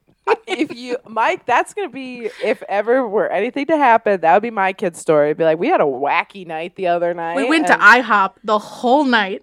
[0.46, 4.50] If you, Mike, that's gonna be if ever were anything to happen, that would be
[4.50, 5.28] my kid's story.
[5.28, 7.36] It'd be like, we had a wacky night the other night.
[7.36, 9.42] We went to IHOP the whole night.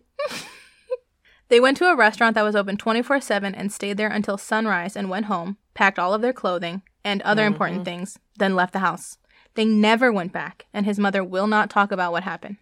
[1.49, 4.95] They went to a restaurant that was open 24 7 and stayed there until sunrise
[4.95, 7.85] and went home, packed all of their clothing, and other important Mhm.
[7.85, 9.17] things, then left the house.
[9.53, 12.57] They never went back, and his mother will not talk about what happened.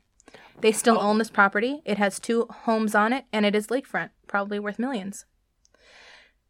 [0.62, 1.82] They still own this property.
[1.86, 5.26] It has two homes on it, and it is lakefront, probably worth millions.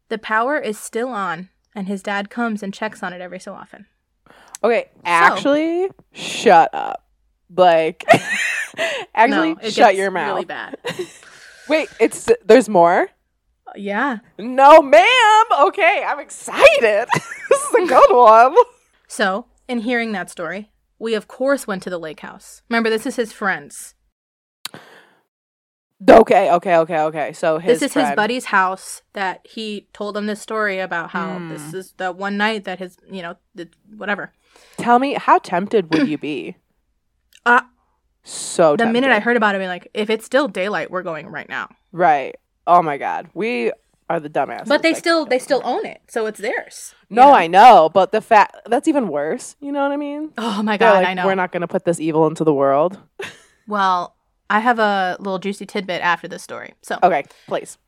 [0.08, 3.54] The power is still on, and his dad comes and checks on it every so
[3.54, 3.86] often.
[4.62, 7.04] Okay, actually, shut up.
[7.54, 8.04] Like,
[9.14, 10.34] actually, No, shut your mouth.
[10.34, 10.76] Really bad.
[11.68, 13.08] Wait, it's there's more.
[13.74, 14.18] yeah.
[14.38, 15.44] No, ma'am.
[15.68, 17.06] Okay, I'm excited.
[17.48, 18.54] this is a good one.
[19.08, 22.62] So, in hearing that story, we of course went to the lake house.
[22.68, 23.94] Remember, this is his friends.
[26.10, 27.32] Okay, okay, okay, okay.
[27.32, 31.38] So his this is his buddy's house that he told them this story about how
[31.38, 31.48] Hmm.
[31.48, 34.32] this is the one night that his, you know, the, whatever.
[34.76, 36.56] Tell me, how tempted would you be?
[37.46, 37.60] Uh,
[38.24, 41.28] so the minute I heard about it, I'm like, if it's still daylight, we're going
[41.28, 41.68] right now.
[41.92, 42.34] right.
[42.66, 43.70] Oh my god, we
[44.08, 44.66] are the dumbasses.
[44.68, 46.94] But they still they still own it, so it's theirs.
[47.10, 47.32] No, know?
[47.34, 49.54] I know, but the fact that's even worse.
[49.60, 50.32] You know what I mean?
[50.38, 51.26] Oh my god, like, I know.
[51.26, 52.98] We're not going to put this evil into the world.
[53.66, 54.14] Well,
[54.50, 56.74] I have a little juicy tidbit after this story.
[56.82, 57.78] So, Okay, please.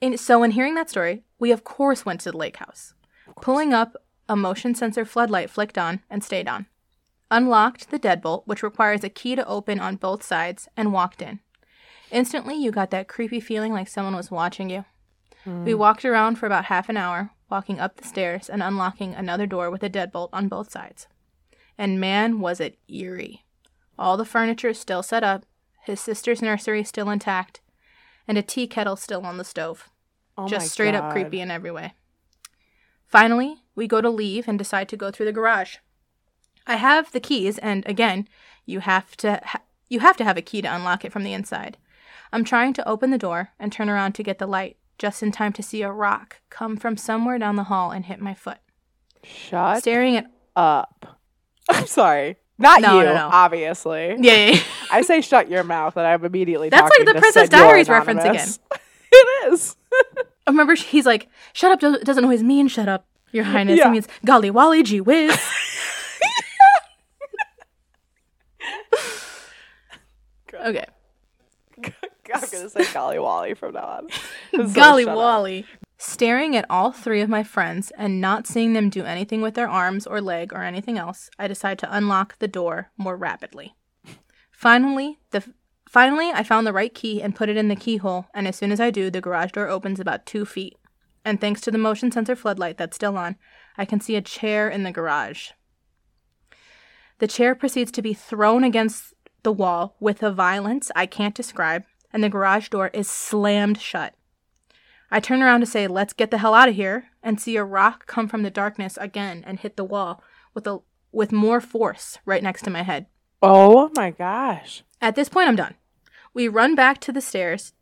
[0.00, 2.92] in, so in hearing that story, we of course went to the lake house.
[3.40, 3.96] Pulling up,
[4.28, 6.66] a motion sensor floodlight flicked on and stayed on.
[7.30, 11.40] Unlocked the deadbolt, which requires a key to open on both sides, and walked in.
[12.10, 14.84] Instantly, you got that creepy feeling like someone was watching you.
[15.44, 15.64] Hmm.
[15.64, 19.46] We walked around for about half an hour, walking up the stairs and unlocking another
[19.46, 21.06] door with a deadbolt on both sides.
[21.76, 23.44] And man, was it eerie.
[23.98, 25.44] All the furniture still set up,
[25.84, 27.60] his sister's nursery still intact,
[28.26, 29.88] and a tea kettle still on the stove.
[30.36, 31.94] Oh Just straight up creepy in every way.
[33.06, 35.76] Finally, we go to leave and decide to go through the garage.
[36.68, 38.28] I have the keys, and again,
[38.66, 41.32] you have to ha- you have to have a key to unlock it from the
[41.32, 41.78] inside.
[42.32, 45.32] I'm trying to open the door and turn around to get the light, just in
[45.32, 48.58] time to see a rock come from somewhere down the hall and hit my foot.
[49.24, 51.18] Shut Staring at up.
[51.70, 52.36] I'm sorry.
[52.58, 53.30] Not No, you, no, no.
[53.32, 54.16] obviously.
[54.18, 54.60] yeah, yeah, yeah.
[54.90, 58.48] I say shut your mouth, and I'm immediately That's like the Princess Diaries reference again.
[59.12, 59.76] it is.
[60.46, 63.78] I remember he's like, "Shut up!" Doesn't always mean "shut up." Your Highness.
[63.78, 63.88] Yeah.
[63.88, 65.38] It means "golly wally gee whiz."
[70.66, 70.84] Okay.
[72.34, 74.08] I'm gonna say golly wally from now on.
[74.54, 75.16] So Golly up.
[75.16, 75.66] Wally.
[75.98, 79.68] Staring at all three of my friends and not seeing them do anything with their
[79.68, 83.74] arms or leg or anything else, I decide to unlock the door more rapidly.
[84.50, 85.44] Finally, the
[85.88, 88.72] finally I found the right key and put it in the keyhole, and as soon
[88.72, 90.76] as I do, the garage door opens about two feet.
[91.24, 93.36] And thanks to the motion sensor floodlight that's still on,
[93.76, 95.50] I can see a chair in the garage.
[97.18, 101.84] The chair proceeds to be thrown against the wall with a violence I can't describe,
[102.12, 104.14] and the garage door is slammed shut.
[105.10, 107.64] I turn around to say, let's get the hell out of here, and see a
[107.64, 110.22] rock come from the darkness again and hit the wall
[110.54, 110.80] with, a,
[111.12, 113.06] with more force right next to my head.
[113.40, 114.82] Oh my gosh.
[115.00, 115.74] At this point, I'm done.
[116.34, 117.72] We run back to the stairs,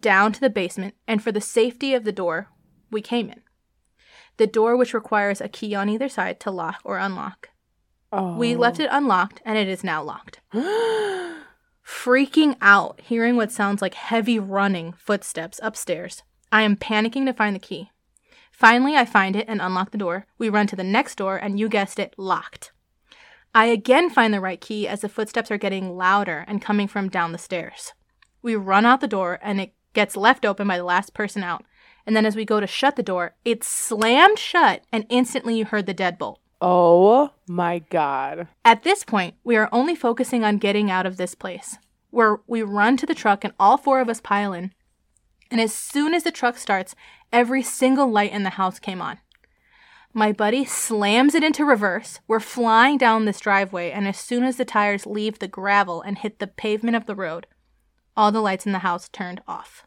[0.00, 2.50] down to the basement, and for the safety of the door,
[2.90, 3.40] we came in.
[4.36, 7.50] The door, which requires a key on either side to lock or unlock.
[8.16, 8.34] Oh.
[8.36, 8.84] We left oh.
[8.84, 10.40] it unlocked, and it is now locked.
[11.86, 16.22] Freaking out, hearing what sounds like heavy running footsteps upstairs.
[16.50, 17.90] I am panicking to find the key.
[18.50, 20.26] Finally, I find it and unlock the door.
[20.38, 22.72] We run to the next door, and you guessed it, locked.
[23.54, 27.10] I again find the right key as the footsteps are getting louder and coming from
[27.10, 27.92] down the stairs.
[28.40, 31.66] We run out the door, and it gets left open by the last person out.
[32.06, 35.66] And then as we go to shut the door, it's slammed shut, and instantly you
[35.66, 36.36] heard the deadbolt.
[36.60, 38.48] Oh my god.
[38.64, 41.76] At this point, we are only focusing on getting out of this place,
[42.10, 44.72] where we run to the truck and all four of us pile in.
[45.50, 46.94] And as soon as the truck starts,
[47.32, 49.18] every single light in the house came on.
[50.12, 52.20] My buddy slams it into reverse.
[52.26, 56.16] We're flying down this driveway, and as soon as the tires leave the gravel and
[56.16, 57.46] hit the pavement of the road,
[58.16, 59.86] all the lights in the house turned off.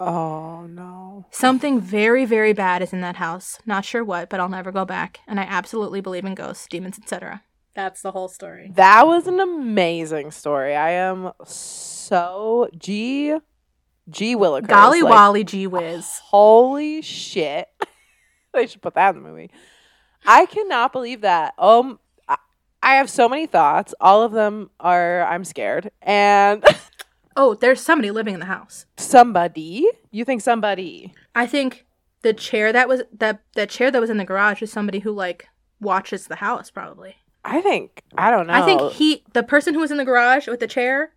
[0.00, 1.26] Oh no.
[1.30, 3.58] Something very, very bad is in that house.
[3.66, 5.20] Not sure what, but I'll never go back.
[5.26, 7.42] And I absolutely believe in ghosts, demons, etc.
[7.74, 8.72] That's the whole story.
[8.74, 10.74] That was an amazing story.
[10.74, 13.36] I am so G
[14.08, 14.68] G Willikers.
[14.68, 16.20] Golly like, Wally Gee Whiz.
[16.24, 17.68] Holy shit.
[18.54, 19.50] they should put that in the movie.
[20.24, 21.54] I cannot believe that.
[21.58, 22.36] Um I,
[22.82, 23.94] I have so many thoughts.
[24.00, 25.90] All of them are I'm scared.
[26.02, 26.64] And
[27.38, 28.84] Oh, there's somebody living in the house.
[28.96, 31.86] somebody, you think somebody I think
[32.22, 35.12] the chair that was that the chair that was in the garage is somebody who
[35.12, 35.48] like
[35.80, 37.16] watches the house probably.
[37.44, 38.54] I think I don't know.
[38.54, 41.12] I think he the person who was in the garage with the chair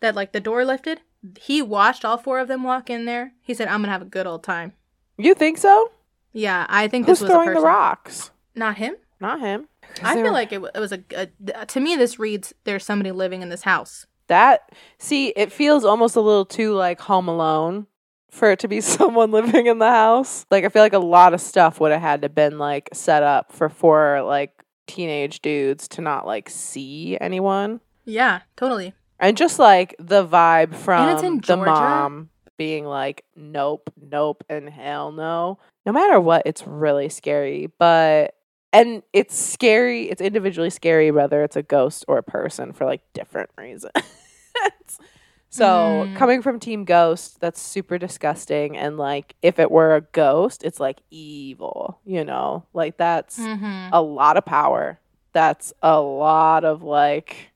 [0.00, 1.00] that like the door lifted,
[1.40, 3.32] he watched all four of them walk in there.
[3.40, 4.74] He said, "I'm going to have a good old time."
[5.16, 5.90] You think so?
[6.32, 8.30] Yeah, I think Who's this was throwing the rocks?
[8.54, 8.96] Not him.
[9.20, 9.68] Not him.
[10.02, 11.66] I feel like it, it was a, a.
[11.66, 14.06] To me, this reads there's somebody living in this house.
[14.32, 17.86] That see it feels almost a little too like home alone
[18.30, 20.46] for it to be someone living in the house.
[20.50, 23.22] Like i feel like a lot of stuff would have had to been like set
[23.22, 27.80] up for four like teenage dudes to not like see anyone.
[28.04, 28.94] Yeah, totally.
[29.20, 35.58] and just like the vibe from the mom being like nope nope and hell no.
[35.84, 38.34] No matter what it's really scary but
[38.72, 43.02] and it's scary it's individually scary whether it's a ghost or a person for like
[43.12, 43.92] different reasons
[45.48, 46.14] so Mm.
[46.14, 50.80] coming from team ghost that's super disgusting and like if it were a ghost it's
[50.80, 53.88] like evil you know like that's Mm-hmm.
[53.92, 54.98] a lot of power.
[55.32, 57.50] That's a lot of like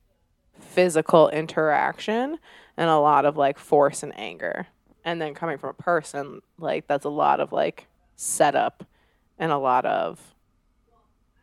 [0.59, 2.39] physical interaction
[2.77, 4.67] and a lot of like force and anger.
[5.05, 8.85] And then coming from a person, like that's a lot of like setup
[9.39, 10.21] and a lot of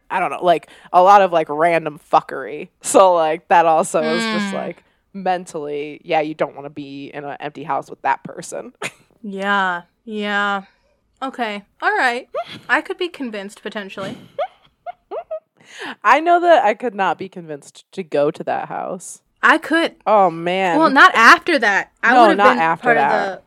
[0.10, 2.70] I don't know, like a lot of like random fuckery.
[2.82, 4.54] So like that also is just Mm.
[4.54, 8.74] like mentally, yeah, you don't want to be in an empty house with that person.
[9.26, 10.64] Yeah, yeah.
[11.22, 12.28] Okay, all right.
[12.68, 14.18] I could be convinced potentially.
[16.04, 19.22] I know that I could not be convinced to go to that house.
[19.42, 19.96] I could.
[20.06, 20.78] Oh man.
[20.78, 21.92] Well, not after that.
[22.04, 23.12] I No, would have not been after part that.
[23.14, 23.42] of the.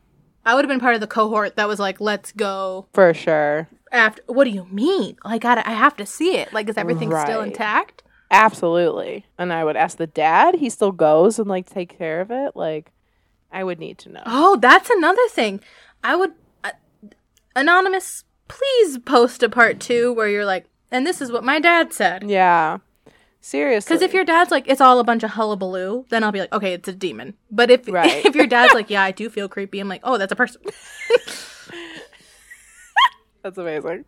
[0.47, 3.69] I would have been part of the cohort that was like, "Let's go." for sure.
[3.93, 5.17] After, what do you mean?
[5.25, 6.53] Like, I, I have to see it.
[6.53, 8.03] Like, is everything still intact?
[8.31, 9.25] Absolutely.
[9.39, 10.57] And I would ask the dad.
[10.57, 12.57] He still goes and like take care of it.
[12.57, 12.93] Like,
[13.53, 14.23] I would need to know.
[14.27, 15.61] Oh, that's another thing.
[16.03, 16.33] I would.
[16.65, 16.71] Uh,
[17.55, 21.93] anonymous, please post a part two where you're like, and this is what my dad
[21.93, 22.29] said.
[22.29, 22.79] Yeah.
[23.41, 23.89] Seriously.
[23.95, 26.53] Because if your dad's like, it's all a bunch of hullabaloo, then I'll be like,
[26.53, 27.35] okay, it's a demon.
[27.51, 28.25] But if Right.
[28.27, 30.63] if your dad's like, yeah, I do feel creepy, I'm like, oh, that's a person.
[33.47, 34.05] That's amazing.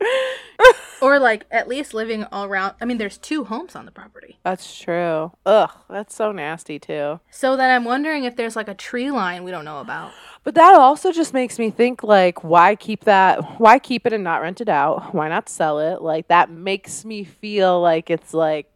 [1.01, 2.75] or like at least living all around.
[2.81, 5.31] I mean, there's two homes on the property, that's true.
[5.47, 7.21] Ugh, that's so nasty too.
[7.31, 10.11] so then I'm wondering if there's like a tree line we don't know about.
[10.43, 14.25] But that also just makes me think like why keep that why keep it and
[14.25, 15.15] not rent it out?
[15.15, 16.03] Why not sell it?
[16.03, 18.69] Like that makes me feel like it's like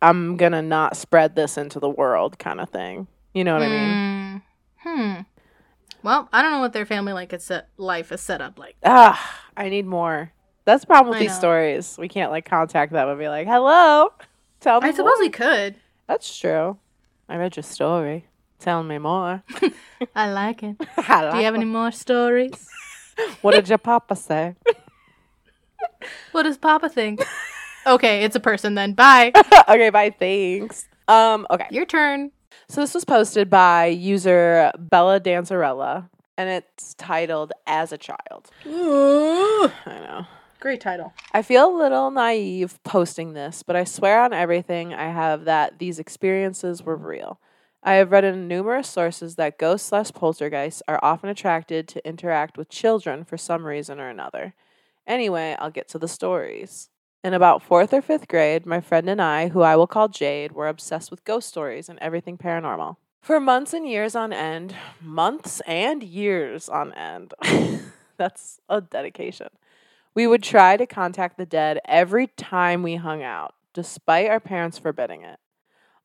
[0.00, 3.06] I'm going to not spread this into the world kind of thing.
[3.34, 4.42] You know what I mean?
[4.78, 5.20] Hmm.
[6.02, 8.76] Well, I don't know what their family like it's set, life is set up like.
[8.84, 10.32] Ah, I need more.
[10.64, 11.38] That's the problem with I these know.
[11.38, 11.96] stories.
[11.98, 14.12] We can't like contact them and be like, "Hello,
[14.60, 15.76] tell me." I suppose we could.
[16.06, 16.78] That's true.
[17.28, 18.26] I read your story.
[18.58, 19.42] Tell me more.
[20.14, 20.76] I like it.
[20.96, 22.68] I Do you have any more stories?
[23.42, 24.54] What did your papa say?
[26.32, 27.20] What does Papa think?
[27.86, 28.94] okay, it's a person then.
[28.94, 29.32] Bye.
[29.68, 30.14] okay, bye.
[30.18, 30.88] Thanks.
[31.08, 31.46] Um.
[31.50, 31.66] Okay.
[31.70, 32.30] Your turn.
[32.68, 39.70] So this was posted by user Bella Danzarella, and it's titled "As a Child." I
[39.86, 40.26] know.
[40.60, 41.14] Great title.
[41.32, 45.78] I feel a little naive posting this, but I swear on everything I have that
[45.78, 47.40] these experiences were real.
[47.82, 52.58] I have read in numerous sources that ghosts slash poltergeists are often attracted to interact
[52.58, 54.52] with children for some reason or another.
[55.06, 56.89] Anyway, I'll get to the stories.
[57.22, 60.52] In about fourth or fifth grade, my friend and I, who I will call Jade,
[60.52, 62.96] were obsessed with ghost stories and everything paranormal.
[63.20, 67.34] For months and years on end, months and years on end.
[68.16, 69.48] That's a dedication.
[70.14, 74.78] We would try to contact the dead every time we hung out, despite our parents
[74.78, 75.38] forbidding it.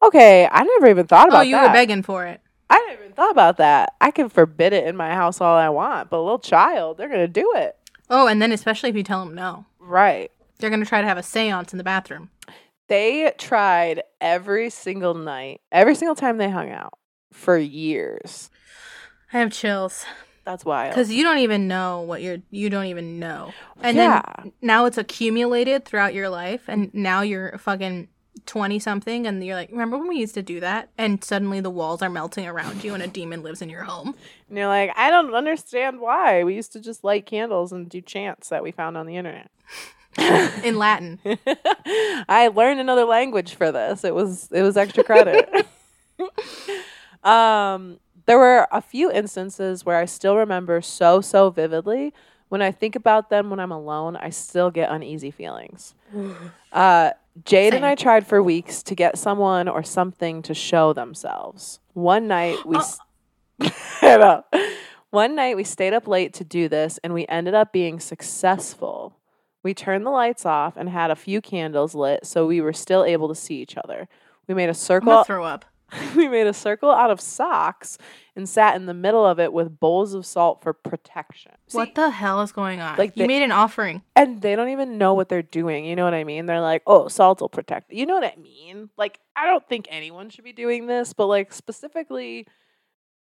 [0.04, 1.46] Okay, I never even thought oh, about that.
[1.46, 1.68] Oh, you that.
[1.68, 2.42] were begging for it.
[2.70, 3.94] I never even thought about that.
[4.02, 7.08] I can forbid it in my house all I want, but a little child, they're
[7.08, 7.78] gonna do it.
[8.10, 10.32] Oh, and then especially if you tell them no, Right.
[10.60, 12.30] They're gonna try to have a séance in the bathroom.
[12.88, 16.94] They tried every single night, every single time they hung out
[17.34, 18.50] for years.
[19.34, 20.06] I have chills
[20.46, 20.92] That's wild.
[20.94, 22.38] because you don't even know what you're.
[22.52, 24.22] You don't even know, and Yeah.
[24.44, 28.08] then now it's accumulated throughout your life, and now you're fucking
[28.46, 30.90] twenty something, and you're like, remember when we used to do that?
[30.98, 34.14] And suddenly the walls are melting around you, and a demon lives in your home.
[34.48, 36.44] And you're like, I don't understand why.
[36.44, 39.50] We used to just light candles and do chants that we found on the internet.
[40.64, 41.20] in Latin.
[42.30, 44.04] I learned another language for this.
[44.04, 45.50] It was it was extra credit.
[47.24, 52.14] um, there were a few instances where I still remember so so vividly.
[52.50, 55.94] When I think about them when I'm alone, I still get uneasy feelings.
[56.72, 57.12] Uh,
[57.46, 61.80] Jade and I tried for weeks to get someone or something to show themselves.
[61.94, 63.00] One night we, s-
[64.02, 64.44] I know.
[65.12, 69.16] One night we stayed up late to do this, and we ended up being successful.
[69.66, 73.04] We turned the lights off and had a few candles lit, so we were still
[73.04, 74.08] able to see each other.
[74.48, 75.24] We made a circle.
[75.24, 75.66] throw up.
[76.16, 77.98] we made a circle out of socks
[78.36, 81.54] and sat in the middle of it with bowls of salt for protection.
[81.66, 82.96] See, what the hell is going on?
[83.00, 84.04] Like you made an offering.
[84.16, 85.86] and they don't even know what they're doing.
[85.86, 86.46] You know what I mean?
[86.46, 88.92] They're like, "Oh, salt will protect." You know what I mean?
[88.98, 92.46] Like, I don't think anyone should be doing this, but like specifically,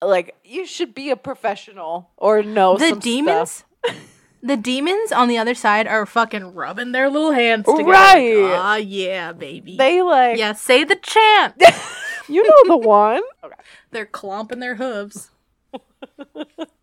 [0.03, 3.63] like you should be a professional or know the demons.
[4.43, 7.91] the demons on the other side are fucking rubbing their little hands together.
[7.91, 8.53] Right.
[8.55, 9.77] Ah, yeah, baby.
[9.77, 11.55] They like, yeah, say the chant.
[12.29, 13.23] you know the one.
[13.45, 13.55] Okay.
[13.93, 15.31] They're clomping their hooves.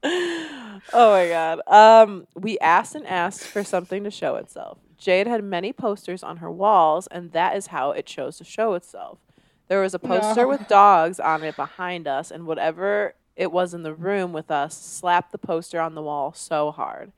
[0.04, 1.60] oh my god.
[1.68, 4.80] Um, we asked and asked for something to show itself.
[4.98, 8.74] Jade had many posters on her walls, and that is how it chose to show
[8.74, 9.20] itself.
[9.68, 10.48] There was a poster No.
[10.50, 14.78] with dogs on it behind us, and whatever it was in the room with us
[14.82, 17.12] slapped the poster on the wall so hard.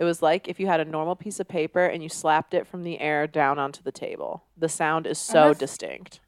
[0.00, 2.66] It was like if you had a normal piece of paper and you slapped it
[2.66, 4.44] from the air down onto the table.
[4.56, 6.20] The sound is so distinct.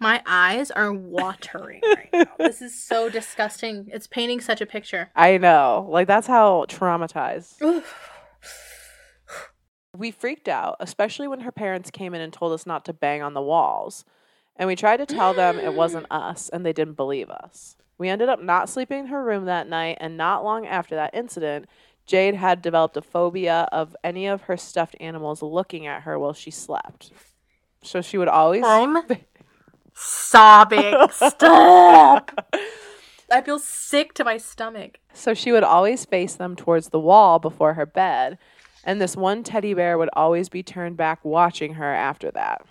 [0.00, 2.24] My eyes are watering right now.
[2.38, 3.88] This is so disgusting.
[3.92, 5.10] It's painting such a picture.
[5.14, 5.86] I know.
[5.88, 8.10] Like that's how traumatized Oof.
[9.96, 13.22] we freaked out, especially when her parents came in and told us not to bang
[13.22, 14.04] on the walls.
[14.56, 17.76] And we tried to tell them it wasn't us, and they didn't believe us.
[17.96, 21.14] We ended up not sleeping in her room that night, and not long after that
[21.14, 21.66] incident,
[22.08, 26.32] Jade had developed a phobia of any of her stuffed animals looking at her while
[26.32, 27.12] she slept.
[27.82, 28.64] So she would always.
[28.64, 28.96] I'm
[29.94, 30.94] sobbing.
[31.12, 32.56] Stop.
[33.30, 34.98] I feel sick to my stomach.
[35.12, 38.38] So she would always face them towards the wall before her bed,
[38.82, 42.62] and this one teddy bear would always be turned back watching her after that.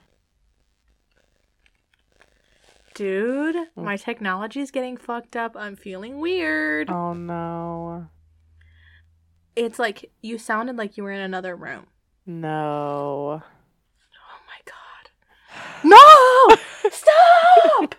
[2.95, 4.01] Dude, my mm.
[4.01, 5.55] technology is getting fucked up.
[5.55, 6.89] I'm feeling weird.
[6.89, 8.07] Oh no.
[9.57, 11.87] It's like you sounded like you were in another room.
[12.25, 13.41] No.
[13.41, 15.09] Oh my god.
[15.83, 16.89] No!
[16.91, 17.95] Stop!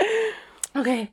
[0.76, 1.12] okay.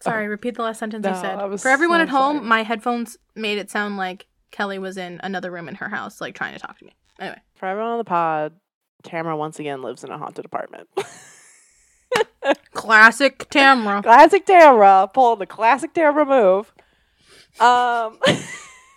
[0.00, 0.28] Sorry, oh.
[0.28, 1.38] repeat the last sentence you No, said.
[1.38, 2.48] I For everyone so at home, sorry.
[2.48, 6.34] my headphones made it sound like Kelly was in another room in her house, like
[6.34, 6.92] trying to talk to me.
[7.18, 7.38] Anyway.
[7.54, 8.52] For everyone on the pod,
[9.04, 10.88] Tamara once again lives in a haunted apartment.
[12.74, 14.02] Classic Tamra.
[14.02, 16.72] classic Tamara, pulling the classic Tamara move.
[17.60, 18.18] Um.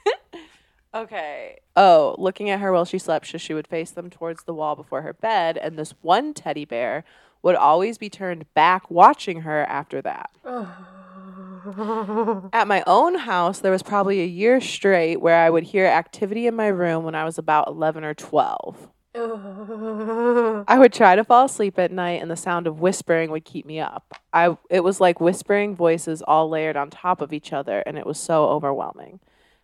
[0.95, 1.59] okay.
[1.75, 4.75] Oh, looking at her while she slept, so she would face them towards the wall
[4.75, 7.03] before her bed, and this one teddy bear
[7.41, 10.29] would always be turned back watching her after that.
[12.53, 16.47] At my own house, there was probably a year straight where I would hear activity
[16.47, 18.89] in my room when I was about 11 or 12.
[20.67, 23.65] I would try to fall asleep at night and the sound of whispering would keep
[23.65, 24.21] me up.
[24.33, 28.05] I it was like whispering voices all layered on top of each other and it
[28.05, 29.21] was so overwhelming.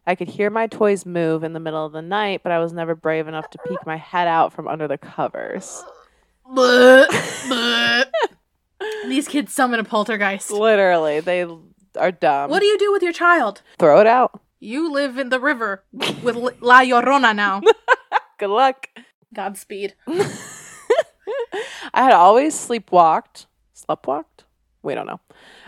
[0.07, 2.73] I could hear my toys move in the middle of the night, but I was
[2.73, 5.83] never brave enough to peek my head out from under the covers.
[9.07, 10.49] These kids summon a poltergeist.
[10.49, 11.45] Literally, they
[11.97, 12.49] are dumb.
[12.49, 13.61] What do you do with your child?
[13.77, 14.41] Throw it out.
[14.59, 17.61] You live in the river with La Llorona now.
[18.39, 18.87] Good luck.
[19.33, 19.95] Godspeed.
[20.07, 23.45] I had always sleepwalked.
[23.75, 24.45] Sleptwalked?
[24.83, 25.19] We don't know.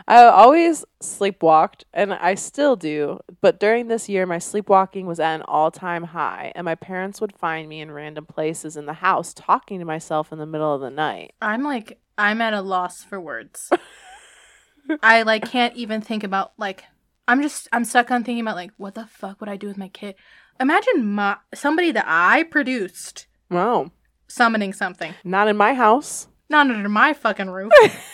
[0.07, 3.20] I always sleepwalked, and I still do.
[3.41, 7.22] But during this year, my sleepwalking was at an all time high, and my parents
[7.22, 10.74] would find me in random places in the house talking to myself in the middle
[10.74, 11.34] of the night.
[11.41, 13.72] I'm like, I'm at a loss for words.
[15.01, 16.84] I like can't even think about like
[17.28, 19.78] I'm just I'm stuck on thinking about like what the fuck would I do with
[19.78, 20.16] my kid?
[20.59, 23.91] Imagine my somebody that I produced Wow.
[24.27, 25.13] summoning something.
[25.23, 26.27] Not in my house.
[26.49, 27.71] Not under my fucking roof.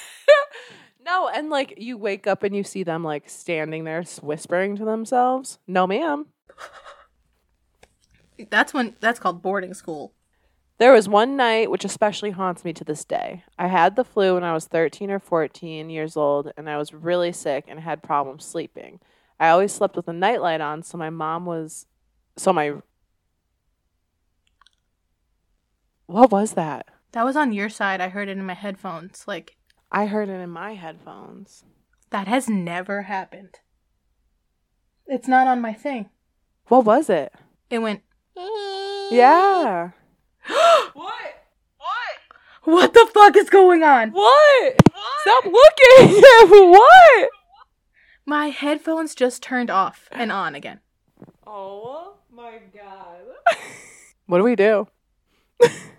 [1.09, 4.85] No, and like you wake up and you see them like standing there whispering to
[4.85, 5.57] themselves.
[5.65, 6.27] No, ma'am.
[8.51, 10.13] that's when that's called boarding school.
[10.77, 13.43] There was one night which especially haunts me to this day.
[13.57, 16.93] I had the flu when I was 13 or 14 years old, and I was
[16.93, 18.99] really sick and had problems sleeping.
[19.39, 21.87] I always slept with a nightlight on, so my mom was.
[22.37, 22.73] So my.
[26.09, 26.87] What was that?
[27.11, 28.01] That was on your side.
[28.01, 29.25] I heard it in my headphones.
[29.27, 29.57] Like
[29.91, 31.63] I heard it in my headphones.
[32.09, 33.59] that has never happened.
[35.05, 36.09] It's not on my thing.
[36.67, 37.31] What was it?
[37.69, 38.01] It went
[38.35, 39.91] Yeah.
[40.93, 40.95] What?
[41.77, 42.15] What?
[42.63, 44.09] What the fuck is going on?
[44.09, 44.75] What?
[44.91, 45.21] what?
[45.21, 46.21] Stop looking!
[46.71, 47.29] what?
[48.25, 50.79] My headphones just turned off and on again.
[51.45, 53.57] Oh my god.
[54.25, 54.87] what do we do?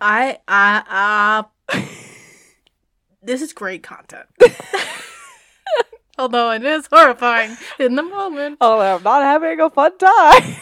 [0.01, 1.81] I I uh
[3.23, 4.25] This is great content.
[6.17, 8.57] Although it is horrifying in the moment.
[8.61, 10.55] Oh, I'm not having a fun time.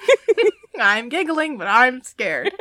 [0.80, 2.52] I'm giggling, but I'm scared.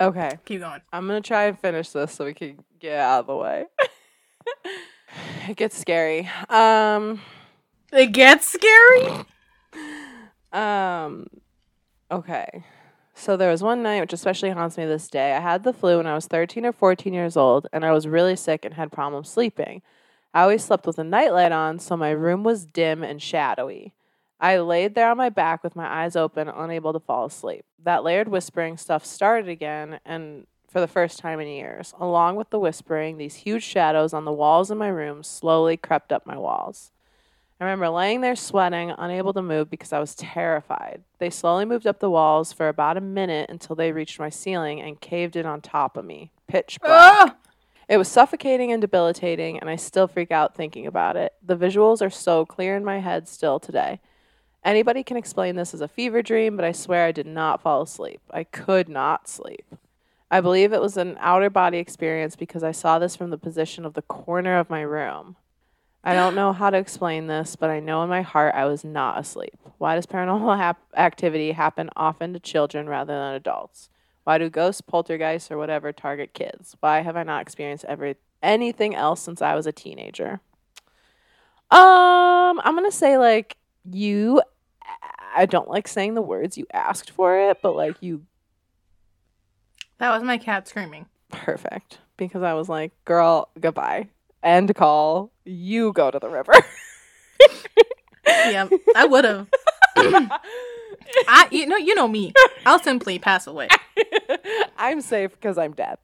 [0.00, 0.38] Okay.
[0.44, 0.80] Keep going.
[0.92, 3.64] I'm gonna try and finish this so we can get out of the way.
[5.48, 6.28] it gets scary.
[6.48, 7.20] Um
[7.92, 9.24] It gets scary.
[10.52, 11.26] Um
[12.10, 12.64] okay.
[13.14, 15.34] So there was one night which especially haunts me this day.
[15.34, 18.06] I had the flu when I was 13 or 14 years old and I was
[18.06, 19.80] really sick and had problems sleeping.
[20.34, 23.94] I always slept with a nightlight on, so my room was dim and shadowy.
[24.38, 27.64] I laid there on my back with my eyes open, unable to fall asleep.
[27.82, 31.94] That layered whispering stuff started again, and for the first time in years.
[31.98, 36.12] Along with the whispering, these huge shadows on the walls in my room slowly crept
[36.12, 36.92] up my walls.
[37.58, 41.02] I remember laying there sweating, unable to move because I was terrified.
[41.18, 44.82] They slowly moved up the walls for about a minute until they reached my ceiling
[44.82, 46.32] and caved in on top of me.
[46.48, 46.92] Pitch black.
[46.92, 47.36] Ah!
[47.88, 51.32] It was suffocating and debilitating, and I still freak out thinking about it.
[51.42, 54.00] The visuals are so clear in my head still today.
[54.64, 57.82] Anybody can explain this as a fever dream, but I swear I did not fall
[57.82, 58.20] asleep.
[58.32, 59.76] I could not sleep.
[60.30, 63.86] I believe it was an outer body experience because I saw this from the position
[63.86, 65.36] of the corner of my room.
[66.06, 68.84] I don't know how to explain this, but I know in my heart I was
[68.84, 69.58] not asleep.
[69.78, 73.90] Why does paranormal hap- activity happen often to children rather than adults?
[74.22, 76.76] Why do ghosts, poltergeists, or whatever target kids?
[76.78, 80.40] Why have I not experienced every anything else since I was a teenager?
[81.72, 83.56] Um, I'm gonna say like
[83.90, 84.40] you.
[85.34, 88.22] I don't like saying the words you asked for it, but like you
[89.98, 91.06] That was my cat screaming.
[91.30, 94.08] perfect because I was like, girl, goodbye.
[94.42, 95.32] End call.
[95.44, 96.52] You go to the river.
[98.26, 99.48] Yeah, I would have.
[99.96, 102.32] I you know you know me.
[102.64, 103.68] I'll simply pass away.
[104.76, 105.98] I'm safe because I'm dead.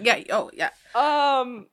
[0.00, 0.22] yeah.
[0.30, 0.70] Oh yeah.
[0.94, 1.66] Um,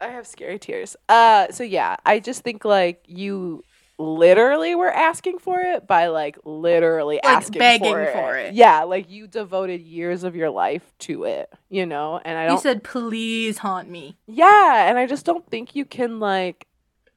[0.00, 0.96] I have scary tears.
[1.08, 3.62] Uh, so yeah, I just think like you
[3.98, 8.12] literally were asking for it by like literally asking begging for it.
[8.12, 8.54] for it.
[8.54, 12.20] Yeah, like you devoted years of your life to it, you know.
[12.24, 12.60] And I don't.
[12.60, 14.16] said please haunt me.
[14.26, 16.66] yeah, and I just don't think you can like,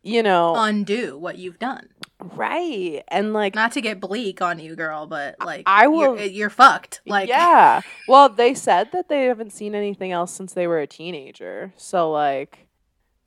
[0.02, 1.88] you know, Undo what you've done.
[2.20, 3.04] right?
[3.10, 6.24] And like, Not to get bleak on you, girl, but like I you're- will- eh,
[6.26, 7.02] You're, fucked.
[7.06, 7.82] Like yeah.
[8.08, 11.74] Well, they said that they haven't seen anything else since they were a teenager.
[11.78, 12.68] So like,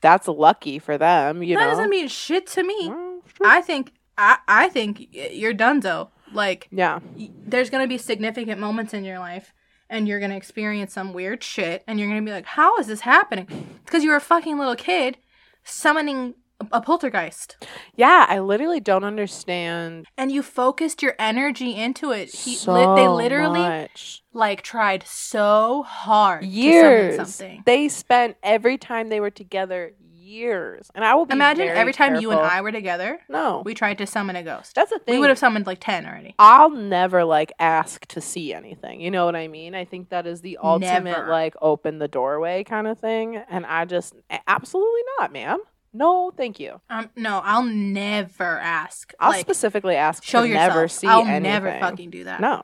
[0.00, 1.66] that's lucky for them, you that know.
[1.70, 2.88] That doesn't mean shit to me.
[2.88, 3.46] Well, true.
[3.46, 6.10] I think I I think you're done though.
[6.32, 7.00] Like yeah.
[7.16, 9.52] y- there's gonna be significant moments in your life,
[9.90, 13.00] and you're gonna experience some weird shit, and you're gonna be like, "How is this
[13.00, 13.46] happening?"
[13.84, 15.18] Because you were a fucking little kid
[15.64, 17.56] summoning a, a poltergeist,
[17.96, 22.32] Yeah, I literally don't understand and you focused your energy into it.
[22.32, 24.22] He, so li- they literally much.
[24.32, 27.16] like tried so hard to years.
[27.16, 27.62] summon something.
[27.66, 29.94] They spent every time they were together
[30.24, 32.40] years, and I will be Imagine very every time you and.
[32.40, 34.74] I were together, No, we tried to summon a ghost.
[34.74, 35.14] that's the thing.
[35.14, 36.34] We would have summoned like ten already.
[36.38, 39.00] I'll never like ask to see anything.
[39.00, 39.74] You know what I mean?
[39.74, 41.28] I think that is the ultimate Never.
[41.30, 44.14] like open the doorway kind of thing, and I just
[44.48, 45.58] absolutely not, ma'am.
[45.96, 46.80] No, thank you.
[46.90, 49.12] Um, no, I'll never ask.
[49.20, 50.68] I'll like, specifically ask show to yourself.
[50.74, 51.42] never see I'll anything.
[51.44, 52.40] never fucking do that.
[52.40, 52.62] No,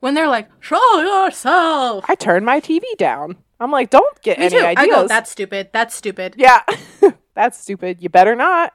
[0.00, 2.04] When they're like, show yourself.
[2.08, 3.36] I turn my TV down.
[3.60, 4.64] I'm like, don't get Me any too.
[4.64, 4.78] ideas.
[4.78, 5.70] I go, that's stupid.
[5.72, 6.34] That's stupid.
[6.36, 6.62] yeah,
[7.34, 8.02] that's stupid.
[8.02, 8.72] You better not.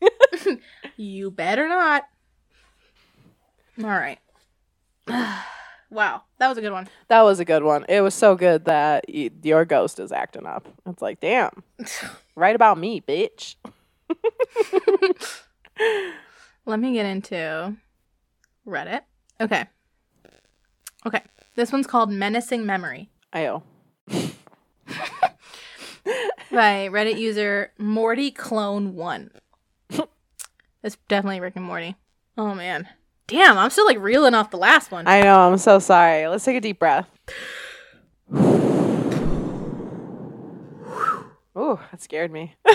[0.96, 2.04] You better not.
[3.82, 4.18] All right.
[5.90, 6.86] wow, that was a good one.
[7.08, 7.84] That was a good one.
[7.88, 10.68] It was so good that y- your ghost is acting up.
[10.86, 11.64] It's like, damn,
[12.36, 13.56] right about me, bitch.
[16.66, 17.76] Let me get into
[18.66, 19.00] Reddit.
[19.40, 19.64] Okay.
[21.06, 21.22] Okay.
[21.56, 23.62] This one's called Menacing Memory Ayo.
[26.50, 29.30] by Reddit user Morty Clone One.
[30.82, 31.96] It's definitely Rick and Morty.
[32.36, 32.86] Oh man.
[33.26, 35.06] Damn, I'm still like reeling off the last one.
[35.06, 35.50] I know.
[35.50, 36.28] I'm so sorry.
[36.28, 37.08] Let's take a deep breath.
[41.56, 42.54] Ooh, that scared me.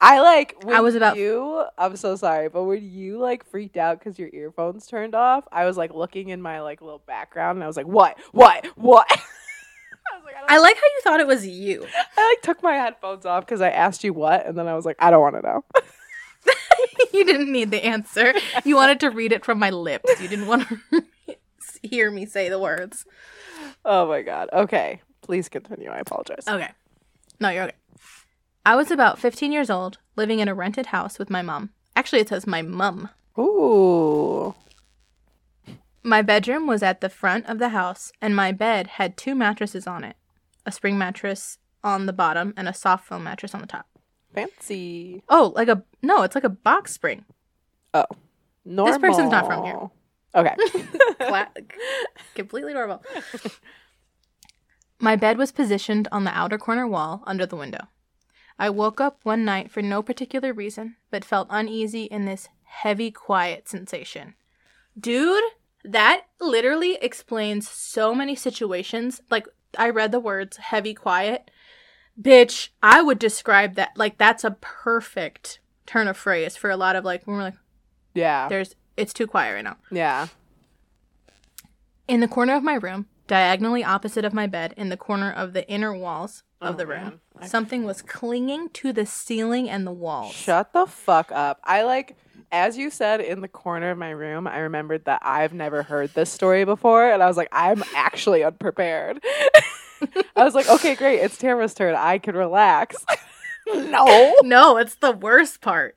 [0.00, 0.56] I like.
[0.64, 1.64] When I was about- you.
[1.76, 5.66] I'm so sorry, but when you like freaked out because your earphones turned off, I
[5.66, 8.18] was like looking in my like little background, and I was like, "What?
[8.32, 8.66] What?
[8.76, 9.06] What?"
[10.12, 11.86] I was like, I, I like how you thought it was you.
[12.16, 14.84] I like took my headphones off because I asked you what, and then I was
[14.86, 15.64] like, I don't want to know.
[17.12, 18.32] you didn't need the answer.
[18.64, 20.20] You wanted to read it from my lips.
[20.20, 21.04] You didn't want to
[21.82, 23.04] hear me say the words.
[23.84, 24.48] oh my god.
[24.52, 25.90] Okay, please continue.
[25.90, 26.44] I apologize.
[26.48, 26.70] Okay.
[27.38, 27.74] No, you're okay.
[28.64, 31.70] I was about 15 years old, living in a rented house with my mom.
[31.96, 33.08] Actually, it says my mum.
[33.38, 34.54] Ooh.
[36.02, 39.86] My bedroom was at the front of the house, and my bed had two mattresses
[39.86, 40.16] on it
[40.66, 43.86] a spring mattress on the bottom and a soft foam mattress on the top.
[44.34, 45.22] Fancy.
[45.28, 47.24] Oh, like a no, it's like a box spring.
[47.94, 48.04] Oh,
[48.64, 48.92] normal.
[48.92, 49.90] This person's not from here.
[50.34, 50.54] Okay.
[51.18, 51.50] Cla-
[52.34, 53.02] completely normal.
[55.00, 57.88] My bed was positioned on the outer corner wall under the window.
[58.60, 63.10] I woke up one night for no particular reason, but felt uneasy in this heavy,
[63.10, 64.34] quiet sensation.
[64.98, 65.42] Dude,
[65.82, 69.22] that literally explains so many situations.
[69.30, 69.48] Like,
[69.78, 71.50] I read the words heavy, quiet.
[72.20, 76.96] Bitch, I would describe that like that's a perfect turn of phrase for a lot
[76.96, 77.54] of like, when we're like,
[78.12, 78.46] yeah.
[78.50, 79.78] there's, it's too quiet right now.
[79.90, 80.26] Yeah.
[82.06, 85.54] In the corner of my room, diagonally opposite of my bed, in the corner of
[85.54, 89.86] the inner walls of Oh, the room, I- something was clinging to the ceiling and
[89.86, 90.32] the walls.
[90.34, 91.58] Shut the fuck up.
[91.64, 92.16] I like,
[92.52, 96.12] as you said in the corner of my room, I remembered that I've never heard
[96.14, 97.10] this story before.
[97.10, 99.22] And I was like, I'm actually unprepared.
[100.36, 101.20] I was like, okay, great.
[101.20, 101.94] It's Tamara's turn.
[101.94, 102.96] I can relax.
[103.66, 104.34] no.
[104.42, 105.94] No, it's the worst part.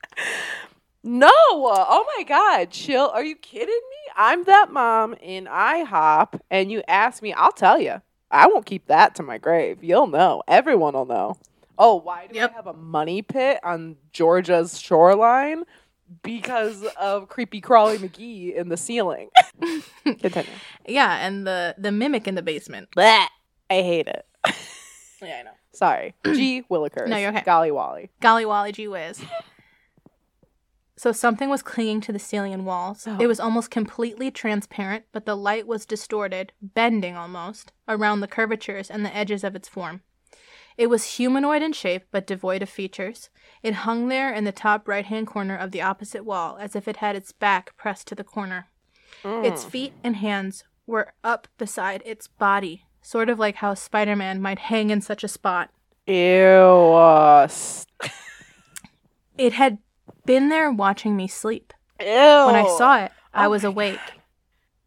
[1.02, 1.28] No.
[1.30, 2.70] Oh my God.
[2.70, 3.08] Chill.
[3.12, 4.12] Are you kidding me?
[4.16, 8.00] I'm that mom in IHOP, and you ask me, I'll tell you.
[8.34, 9.82] I won't keep that to my grave.
[9.82, 10.42] You'll know.
[10.48, 11.36] Everyone will know.
[11.78, 12.50] Oh, why do Yep.
[12.50, 15.64] I have a money pit on Georgia's shoreline?
[16.22, 19.30] Because of creepy crawly McGee in the ceiling.
[20.04, 20.50] Continue.
[20.86, 22.88] Yeah, and the the mimic in the basement.
[22.96, 23.26] Blech.
[23.70, 24.26] I hate it.
[25.22, 25.50] Yeah, I know.
[25.72, 26.14] Sorry.
[26.24, 26.62] G.
[26.70, 27.08] Willikers.
[27.08, 27.42] No, you're okay.
[27.46, 28.10] Golly Wolly.
[28.20, 29.22] Golly Wolly gee whiz.
[30.96, 33.04] So something was clinging to the ceiling and walls.
[33.06, 33.16] Oh.
[33.20, 38.90] It was almost completely transparent, but the light was distorted, bending almost, around the curvatures
[38.90, 40.02] and the edges of its form.
[40.76, 43.28] It was humanoid in shape, but devoid of features.
[43.62, 46.86] It hung there in the top right hand corner of the opposite wall, as if
[46.88, 48.68] it had its back pressed to the corner.
[49.24, 49.70] Its Mm.
[49.70, 54.58] feet and hands were up beside its body, sort of like how Spider Man might
[54.58, 55.70] hang in such a spot.
[56.06, 56.14] Ew.
[56.14, 57.48] uh,
[59.38, 59.78] It had
[60.24, 61.72] been there watching me sleep.
[62.00, 62.06] Ew.
[62.06, 63.98] When I saw it, I Oh was awake.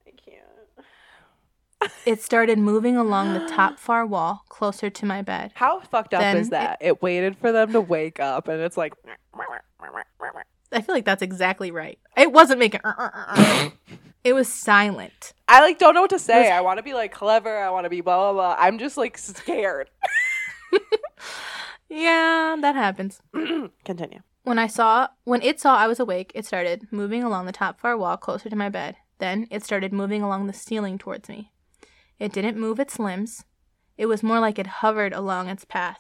[0.05, 1.91] I can't.
[2.05, 5.51] It started moving along the top far wall closer to my bed.
[5.55, 6.77] How fucked up Then is that?
[6.81, 8.93] It, waited for them to wake up, and it's like,
[10.71, 11.99] I feel like that's exactly right.
[12.17, 12.81] It wasn't making.
[14.23, 15.33] it was silent.
[15.47, 16.43] I like don't know what to say.
[16.43, 17.57] was- I want to be like clever.
[17.57, 18.55] I want to be blah blah blah.
[18.59, 19.89] I'm just like scared.
[21.89, 23.21] Yeah, that happens.
[23.85, 24.19] Continue.
[24.47, 27.81] When I saw, when it saw I was awake, it started moving along the top
[27.81, 28.95] far wall closer to my bed.
[29.17, 31.51] Then it started moving along the ceiling towards me.
[32.17, 33.43] It didn't move its limbs.
[33.97, 35.99] It was more like it hovered along its path.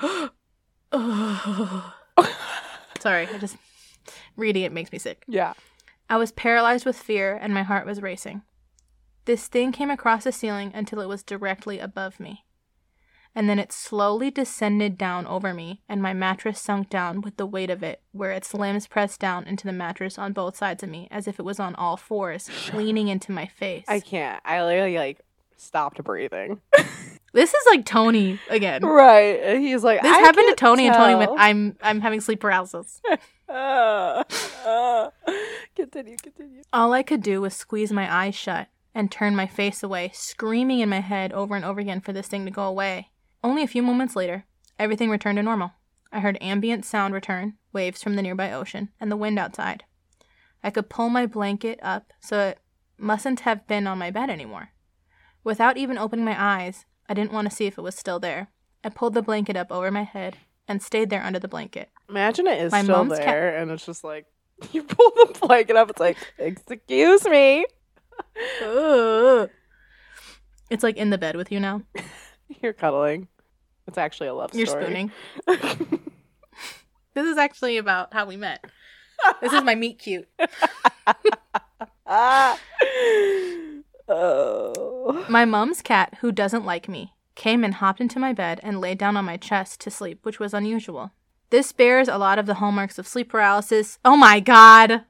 [2.98, 3.56] Sorry, I just
[4.36, 5.22] reading it makes me sick.
[5.28, 5.52] Yeah.
[6.08, 8.42] I was paralyzed with fear and my heart was racing.
[9.26, 12.44] This thing came across the ceiling until it was directly above me.
[13.34, 17.46] And then it slowly descended down over me, and my mattress sunk down with the
[17.46, 20.88] weight of it, where its limbs pressed down into the mattress on both sides of
[20.90, 23.84] me, as if it was on all fours, leaning into my face.
[23.86, 24.42] I can't.
[24.44, 25.20] I literally like
[25.56, 26.60] stopped breathing.
[27.32, 28.84] this is like Tony again.
[28.84, 29.40] right.
[29.42, 33.00] And he's like, This happened to Tony, and Tony went, "I'm I'm having sleep paralysis."
[33.50, 34.22] Uh,
[34.64, 35.10] uh,
[35.74, 36.16] continue.
[36.22, 36.62] Continue.
[36.72, 40.78] All I could do was squeeze my eyes shut and turn my face away, screaming
[40.78, 43.08] in my head over and over again for this thing to go away.
[43.42, 44.44] Only a few moments later,
[44.78, 45.72] everything returned to normal.
[46.12, 49.84] I heard ambient sound return, waves from the nearby ocean, and the wind outside.
[50.62, 52.58] I could pull my blanket up, so it
[52.98, 54.70] mustn't have been on my bed anymore.
[55.42, 58.48] Without even opening my eyes, I didn't want to see if it was still there.
[58.84, 60.36] I pulled the blanket up over my head
[60.68, 61.90] and stayed there under the blanket.
[62.08, 64.26] Imagine it is My still cat- there, and it's just like
[64.72, 65.90] you pull the blanket up.
[65.90, 67.64] It's like, excuse me.
[70.70, 71.82] It's like in the bed with you now.
[72.62, 73.28] You're cuddling.
[73.86, 74.64] It's actually a love story.
[74.64, 75.12] You're spooning.
[77.12, 78.64] This is actually about how we met.
[79.40, 80.28] This is my meet cute.
[84.12, 85.24] Oh.
[85.28, 88.98] My mom's cat, who doesn't like me, came and hopped into my bed and laid
[88.98, 91.12] down on my chest to sleep, which was unusual.
[91.50, 94.00] This bears a lot of the hallmarks of sleep paralysis.
[94.04, 95.04] Oh my god!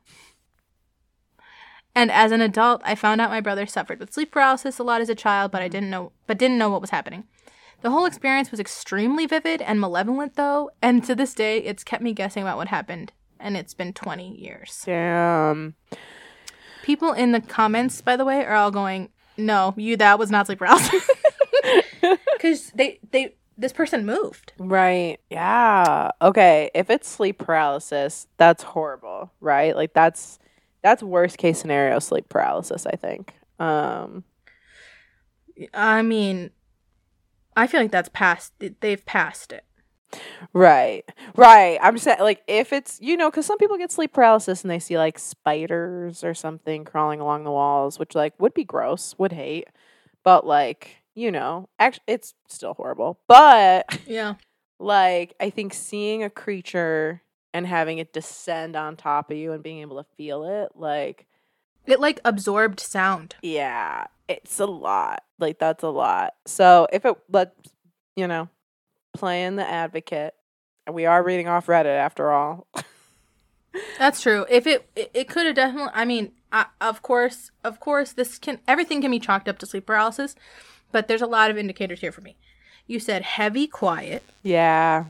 [2.01, 5.03] And as an adult, I found out my brother suffered with sleep paralysis a lot
[5.03, 5.73] as a child, but I mm-hmm.
[5.73, 7.25] didn't know but didn't know what was happening.
[7.83, 12.03] The whole experience was extremely vivid and malevolent though, and to this day it's kept
[12.03, 14.81] me guessing about what happened, and it's been 20 years.
[14.87, 15.75] Damn.
[16.83, 20.47] People in the comments, by the way, are all going, "No, you that was not
[20.47, 21.07] sleep paralysis,"
[22.33, 24.55] because they they this person moved.
[24.57, 25.19] Right.
[25.29, 26.13] Yeah.
[26.23, 26.71] Okay.
[26.75, 29.77] If it's sleep paralysis, that's horrible, right?
[29.77, 30.39] Like that's
[30.83, 33.35] that's worst case scenario sleep paralysis, I think.
[33.59, 34.25] Um
[35.75, 36.51] I mean,
[37.57, 38.53] I feel like that's past.
[38.81, 39.65] They've passed it.
[40.53, 41.05] Right.
[41.37, 41.79] Right.
[41.81, 44.71] I'm just saying, like, if it's, you know, because some people get sleep paralysis and
[44.71, 49.15] they see like spiders or something crawling along the walls, which, like, would be gross,
[49.19, 49.69] would hate.
[50.25, 53.21] But, like, you know, actually, it's still horrible.
[53.29, 54.35] But, Yeah.
[54.79, 57.23] like, I think seeing a creature
[57.53, 61.27] and having it descend on top of you and being able to feel it, like,
[61.87, 63.35] It like absorbed sound.
[63.43, 65.25] yeah, it's a lot.
[65.39, 66.35] Like, that's a lot.
[66.47, 67.55] So, if it, let's,
[68.17, 68.49] you know,
[69.15, 70.35] playing the advocate,
[70.91, 72.67] we are reading off Reddit after all.
[73.99, 74.45] That's true.
[74.51, 78.39] If it it, it could have definitely I mean, I, of course, of course this
[78.39, 80.35] can everything can be chalked up to sleep paralysis,
[80.91, 82.37] but there's a lot of indicators here for me.
[82.89, 84.25] You said heavy quiet.
[84.43, 85.05] Yeah.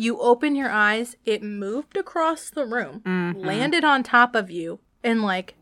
[0.00, 3.44] You open your eyes, it moved across the room, Mhm.
[3.44, 5.56] landed on top of you and like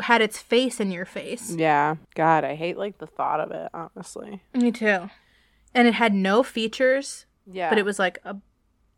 [0.00, 1.52] had its face in your face.
[1.52, 1.96] Yeah.
[2.14, 4.42] God, I hate like the thought of it, honestly.
[4.54, 5.10] Me too.
[5.74, 7.70] And it had no features, Yeah.
[7.70, 8.36] but it was like a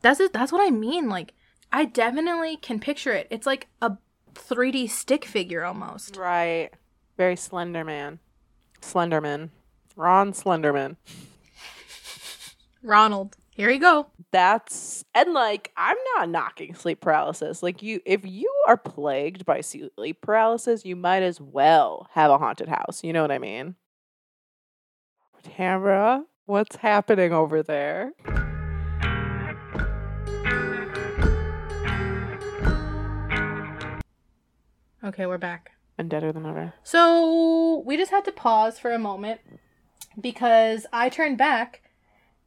[0.03, 1.09] that's it, that's what I mean.
[1.09, 1.33] Like
[1.73, 3.27] I definitely can picture it.
[3.31, 3.97] It's like a
[4.35, 6.15] 3D stick figure almost.
[6.17, 6.71] right.
[7.17, 8.19] Very slender man.
[8.83, 9.49] Slenderman.
[9.97, 10.97] Ron Slenderman.
[12.83, 14.07] Ronald, here you go.
[14.33, 17.63] That's and like I'm not knocking sleep paralysis.
[17.63, 22.37] Like you if you are plagued by sleep paralysis, you might as well have a
[22.37, 23.03] haunted house.
[23.03, 23.77] You know what I mean?
[25.43, 28.13] Tamara, what's happening over there?
[35.03, 35.71] Okay, we're back.
[35.97, 36.75] And deader than ever.
[36.83, 39.41] So we just had to pause for a moment
[40.21, 41.86] because I turned back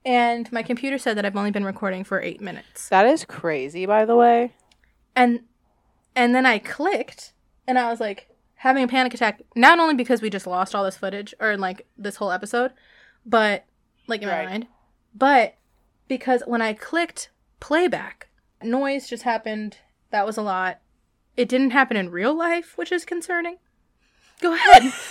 [0.05, 2.89] and my computer said that I've only been recording for eight minutes.
[2.89, 4.53] That is crazy, by the way.
[5.15, 5.41] And
[6.15, 7.33] and then I clicked
[7.67, 10.83] and I was like having a panic attack, not only because we just lost all
[10.83, 12.71] this footage or like this whole episode,
[13.25, 13.65] but
[14.07, 14.45] like in Right.
[14.45, 14.67] my mind,
[15.13, 15.55] but
[16.07, 17.29] because when I clicked
[17.59, 18.27] playback,
[18.63, 19.77] noise just happened.
[20.11, 20.79] That was a lot.
[21.37, 23.57] It didn't happen in real life, which is concerning.
[24.41, 24.91] Go ahead.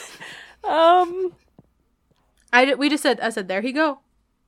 [0.65, 1.35] Um
[2.53, 4.01] I we just said I said there he go.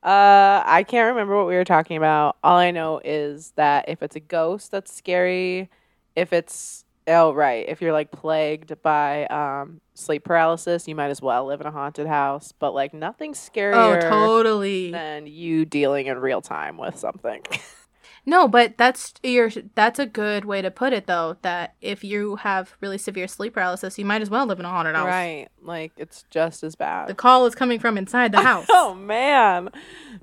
[0.03, 2.36] Uh, I can't remember what we were talking about.
[2.42, 5.68] All I know is that if it's a ghost, that's scary.
[6.16, 11.20] If it's oh right, if you're like plagued by um sleep paralysis, you might as
[11.20, 12.53] well live in a haunted house.
[12.53, 14.03] But like nothing scarier.
[14.03, 14.90] Oh, totally.
[14.90, 17.42] than you dealing in real time with something.
[18.27, 21.37] No, but that's your that's a good way to put it though.
[21.43, 24.68] That if you have really severe sleep paralysis, you might as well live in a
[24.68, 25.07] haunted house.
[25.07, 27.09] right, like it's just as bad.
[27.09, 28.66] The call is coming from inside the house.
[28.71, 29.71] oh man,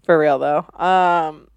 [0.06, 0.66] for real though.
[0.80, 1.48] Um,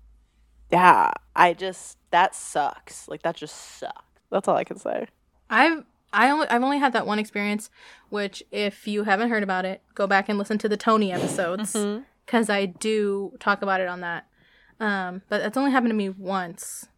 [0.71, 3.07] yeah, I just that sucks.
[3.09, 4.03] Like that just sucks.
[4.31, 5.07] That's all I can say.
[5.49, 7.71] I've I only I've only had that one experience,
[8.09, 11.77] which if you haven't heard about it, go back and listen to the Tony episodes
[12.27, 14.27] because I do talk about it on that.
[14.81, 16.89] Um, but that's only happened to me once.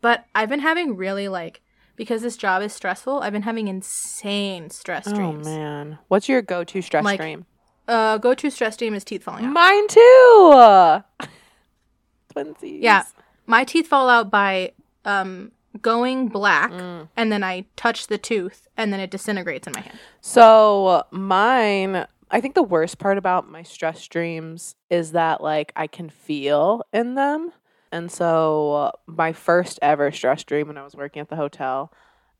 [0.00, 1.60] But I've been having really like
[1.96, 3.20] because this job is stressful.
[3.20, 5.46] I've been having insane stress dreams.
[5.46, 7.46] Oh man, what's your go-to stress Like- dream?
[7.88, 9.52] Uh, go to stress dream is teeth falling out.
[9.52, 11.26] Mine too.
[12.34, 12.82] Twinsies.
[12.82, 13.04] Yeah.
[13.46, 14.72] My teeth fall out by
[15.04, 15.52] um
[15.82, 17.08] going black Mm.
[17.16, 19.98] and then I touch the tooth and then it disintegrates in my hand.
[20.20, 25.86] So mine, I think the worst part about my stress dreams is that like I
[25.86, 27.52] can feel in them.
[27.92, 31.92] And so uh, my first ever stress dream when I was working at the hotel,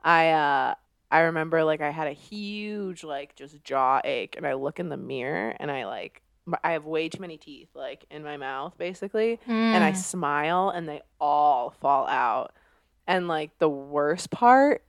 [0.03, 0.75] I uh
[1.11, 4.89] I remember like I had a huge like just jaw ache and I look in
[4.89, 6.21] the mirror and I like
[6.65, 9.39] I have way too many teeth like in my mouth basically
[9.73, 9.97] and I Mm.
[9.97, 12.53] smile and they all fall out.
[13.07, 14.83] And like the worst part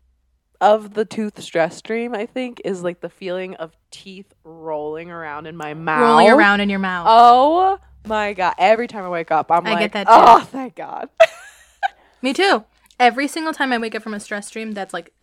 [0.60, 5.46] of the tooth stress dream, I think, is like the feeling of teeth rolling around
[5.48, 6.02] in my mouth.
[6.02, 7.08] rolling around in your mouth.
[7.10, 8.56] Oh my god.
[8.58, 11.10] Every time I wake up, I'm I get like, that oh, thank God.
[12.22, 12.64] Me too.
[13.00, 15.14] Every single time I wake up from a stress dream, that's like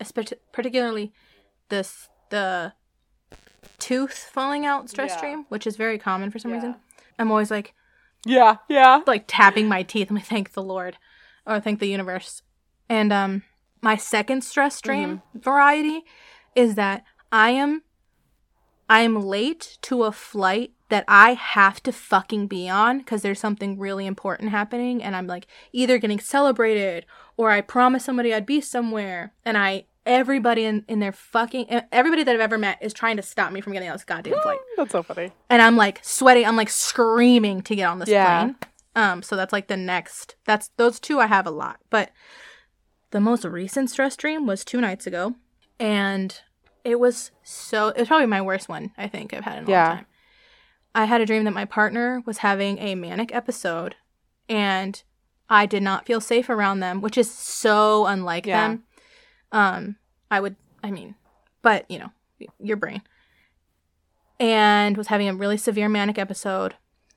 [0.53, 1.11] particularly
[1.69, 2.73] this the
[3.79, 5.19] tooth falling out stress Yeah.
[5.19, 6.55] dream, which is very common for some Yeah.
[6.57, 6.75] reason.
[7.19, 7.73] I'm always like
[8.27, 9.01] yeah, yeah.
[9.05, 10.07] like tapping my teeth.
[10.09, 10.97] And I'm like, thank the Lord,
[11.45, 12.41] or thank the universe.
[12.89, 13.43] And um,
[13.85, 16.03] my second stress dream variety
[16.55, 17.83] is that I am,
[18.89, 23.39] I am late to a flight that I have to fucking be on because there's
[23.39, 27.05] something really important happening, and I'm like either getting celebrated
[27.37, 32.23] or I promised somebody I'd be somewhere, and I everybody in in their fucking everybody
[32.23, 34.59] that I've ever met is trying to stop me from getting on this goddamn flight
[34.77, 35.31] That's so funny.
[35.49, 36.45] and I'm like sweating.
[36.47, 38.39] I'm like screaming to get on this Yeah.
[38.43, 38.55] plane.
[38.95, 40.35] Um, so that's like the next.
[40.45, 42.11] That's those two I have a lot, but
[43.11, 45.35] the most recent stress dream was two nights ago,
[45.79, 46.39] and
[46.83, 47.89] it was so.
[47.89, 49.87] It was probably my worst one I think I've had in a Yeah.
[49.87, 50.05] long time.
[50.93, 53.95] I had a dream that my partner was having a manic episode,
[54.47, 55.01] and
[55.49, 58.67] I did not feel safe around them, which is so unlike Yeah.
[58.69, 58.83] them.
[59.51, 59.95] Um,
[60.31, 61.15] I would, I mean,
[61.61, 62.11] but you know,
[62.59, 63.01] your brain.
[64.39, 66.75] And was having a really severe manic episode,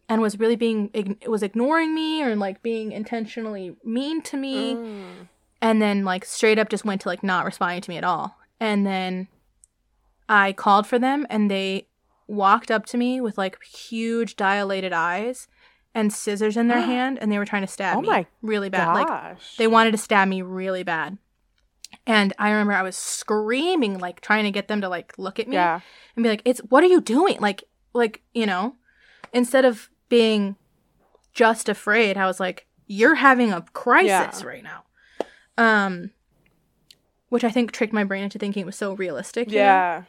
[0.08, 4.74] and was really being ign- was ignoring me or like being intentionally mean to me
[4.74, 5.27] Mm.
[5.60, 8.36] And then like straight up just went to like not responding to me at all.
[8.60, 9.28] And then
[10.28, 11.88] I called for them and they
[12.26, 15.48] walked up to me with like huge dilated eyes
[15.94, 18.92] and scissors in their hand and they were trying to stab Oh me really bad.
[18.92, 19.56] Like Gosh.
[19.56, 21.18] they wanted to stab me really bad.
[22.06, 25.48] And I remember I was screaming like trying to get them to like look at
[25.48, 25.80] me yeah.
[26.16, 28.76] and be like, "It's what are you doing?" Like, like you know,
[29.32, 30.56] instead of being
[31.32, 34.46] just afraid, I was like, "You're having a crisis Yeah.
[34.46, 34.82] right now,"
[35.58, 36.10] um,
[37.28, 39.48] which I think tricked my brain into thinking it was so realistic.
[39.50, 39.62] you know?
[39.64, 40.02] Yeah.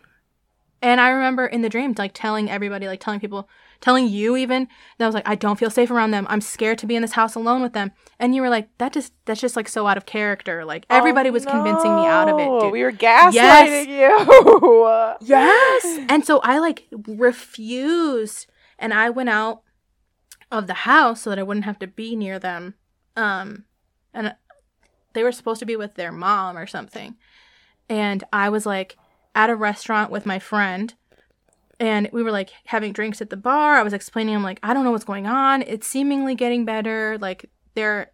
[0.81, 3.49] And I remember in the dream, like telling everybody, like telling people,
[3.81, 6.25] telling you even that I was like, I don't feel safe around them.
[6.29, 7.91] I'm scared to be in this house alone with them.
[8.17, 10.63] And you were like, that just that's just like so out of character.
[10.63, 12.45] Like everybody Oh, was convincing me out of it.
[12.61, 12.71] Dude.
[12.71, 15.15] We were gaslighting you.
[15.27, 16.05] Yes.
[16.07, 18.47] and so I like refused
[18.77, 19.63] and I went out
[20.49, 22.75] of the house so that I wouldn't have to be near them.
[23.17, 23.65] Um
[24.13, 24.33] and
[25.20, 27.17] they were supposed to be with their mom or something.
[27.89, 28.95] And I was like
[29.36, 30.93] at a restaurant with my friend
[31.78, 33.76] and we were like having drinks at the bar.
[33.76, 35.61] I was explaining I'm like I don't know what's going on.
[35.63, 37.17] It's seemingly getting better.
[37.20, 38.11] Like they're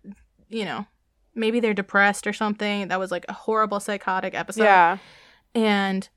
[0.49, 0.87] you know,
[1.35, 2.87] maybe they're depressed or something.
[2.87, 4.97] That was like a horrible psychotic episode yeah.
[5.53, 6.09] and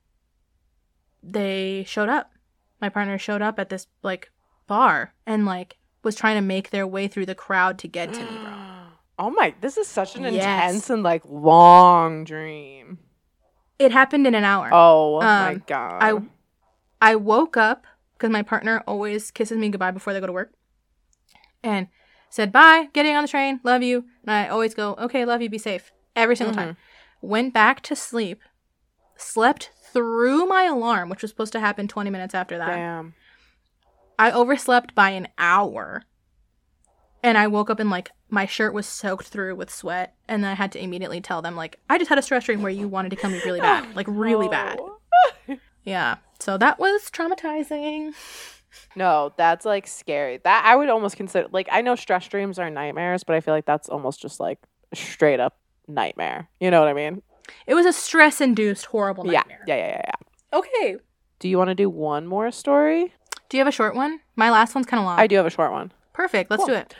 [1.23, 2.33] they showed up.
[2.81, 4.31] My partner showed up at this like
[4.67, 8.21] bar and like was trying to make their way through the crowd to get to
[8.21, 8.53] me, bro.
[8.53, 8.68] Mm.
[9.19, 10.35] Oh my, this is such an Yes.
[10.75, 12.99] intense and like long dream.
[13.79, 14.73] It happened in an hour.
[14.73, 16.03] Oh my Um, god.
[17.01, 20.33] I I woke up because my partner always kisses me goodbye before they go to
[20.33, 20.53] work,
[21.63, 21.89] and
[22.31, 25.49] said bye, getting on the train, love you, and I always go okay, love you,
[25.49, 26.77] be safe every single time.
[27.21, 28.41] Went back to sleep,
[29.17, 32.69] slept through my alarm, which was supposed to happen twenty minutes after that.
[32.69, 33.15] Damn.
[34.19, 36.03] I overslept by an hour.
[37.23, 40.51] And I woke up and like my shirt was soaked through with sweat and then
[40.53, 42.89] I had to immediately tell them like I just had a stress dream where you
[42.89, 43.97] wanted to kill me really bad.
[43.97, 44.79] Like really bad.
[45.85, 46.17] Yeah.
[46.39, 48.13] So that was traumatizing.
[48.95, 50.41] No, that's like scary.
[50.45, 53.55] That I would almost consider like I know stress dreams are nightmares, but I feel
[53.55, 54.59] like that's almost just like
[54.93, 55.57] a straight up
[55.89, 56.49] nightmare.
[56.61, 57.23] You know what I mean?
[57.67, 59.65] It was a stress induced horrible nightmare.
[59.67, 60.59] Yeah, yeah, yeah, yeah, yeah.
[60.59, 60.97] Okay.
[61.39, 63.15] Do you want to do one more story?
[63.49, 64.21] Do you have a short one?
[64.37, 65.19] My last one's kind of long.
[65.19, 65.93] I do have a short one.
[66.19, 66.51] Perfect.
[66.51, 66.75] Let's Cool.
[66.75, 66.95] do it.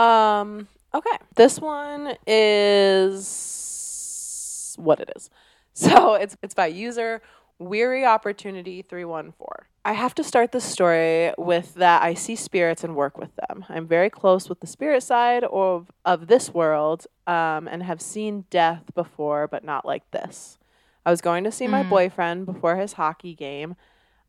[0.00, 1.18] Um, okay.
[1.34, 5.28] This one is what it is.
[5.74, 7.22] So it's it's by user
[7.58, 9.66] Weary Opportunity 314.
[9.86, 13.64] I have to start this story with that I see spirits and work with them.
[13.70, 18.44] I'm very close with the spirit side of, of this world um, and have seen
[18.50, 20.58] death before, but not like this.
[21.06, 21.88] I was going to see my Mm.
[21.88, 23.74] boyfriend before his hockey game.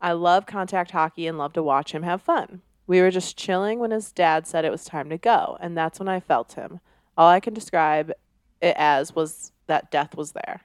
[0.00, 2.62] I love contact hockey and love to watch him have fun.
[2.86, 5.98] We were just chilling when his dad said it was time to go, and that's
[5.98, 6.80] when I felt him.
[7.16, 8.10] All I can describe
[8.60, 10.62] it as was that death was there.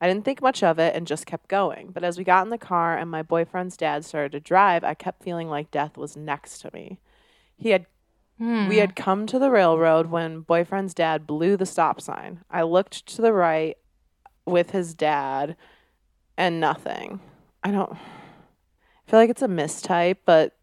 [0.00, 1.90] I didn't think much of it and just kept going.
[1.92, 4.94] But as we got in the car and my boyfriend's dad started to drive, I
[4.94, 6.98] kept feeling like death was next to me.
[7.56, 7.86] He had
[8.38, 8.68] Hmm.
[8.68, 12.40] we had come to the railroad when boyfriend's dad blew the stop sign.
[12.50, 13.76] I looked to the right
[14.46, 15.56] with his dad
[16.38, 17.20] and nothing.
[17.62, 20.56] I don't I feel like it's a mistype, but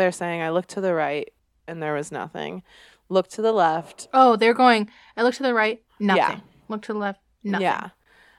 [0.00, 1.30] they're saying I looked to the right
[1.68, 2.62] and there was nothing.
[3.08, 4.08] Look to the left.
[4.12, 4.90] Oh, they're going.
[5.16, 6.38] I look to the right, nothing.
[6.38, 6.40] Yeah.
[6.68, 7.62] Look to the left, nothing.
[7.62, 7.90] Yeah.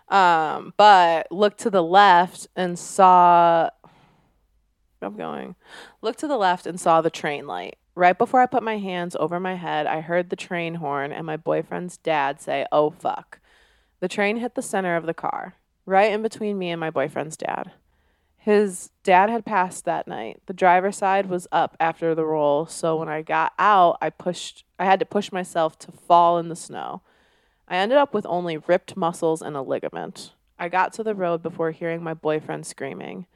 [0.10, 3.70] Um, but looked to the left and saw
[5.02, 5.56] I'm going.
[6.02, 7.78] Looked to the left and saw the train light.
[7.96, 11.26] Right before I put my hands over my head, I heard the train horn and
[11.26, 13.40] my boyfriend's dad say, "Oh fuck."
[14.00, 15.56] The train hit the center of the car,
[15.86, 17.72] right in between me and my boyfriend's dad.
[18.44, 20.42] His dad had passed that night.
[20.48, 24.66] The driver's side was up after the roll, so when I got out, I pushed
[24.80, 27.04] I had to push myself to fall in the snow.
[27.68, 30.34] I ended up with only ripped muscles and a ligament.
[30.58, 33.28] I got to the road before hearing my boyfriend screaming.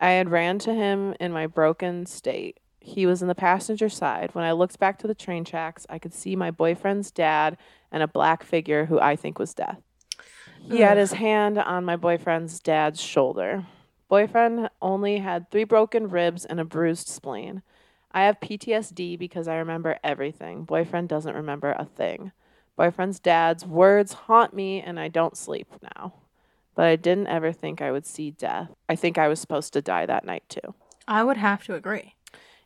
[0.00, 2.60] I had ran to him in my broken state.
[2.78, 4.32] He was in the passenger side.
[4.32, 7.56] When I looked back to the train tracks, I could see my boyfriend's dad
[7.90, 9.82] and a black figure who I think was death.
[10.60, 13.66] He had his hand on my boyfriend's dad's shoulder.
[14.12, 17.62] Boyfriend only had three broken ribs and a bruised spleen.
[18.12, 20.64] I have PTSD because I remember everything.
[20.64, 22.32] Boyfriend doesn't remember a thing.
[22.76, 26.12] Boyfriend's dad's words haunt me and I don't sleep now.
[26.74, 28.68] But I didn't ever think I would see death.
[28.86, 30.74] I think I was supposed to die that night too.
[31.08, 32.14] I would have to agree.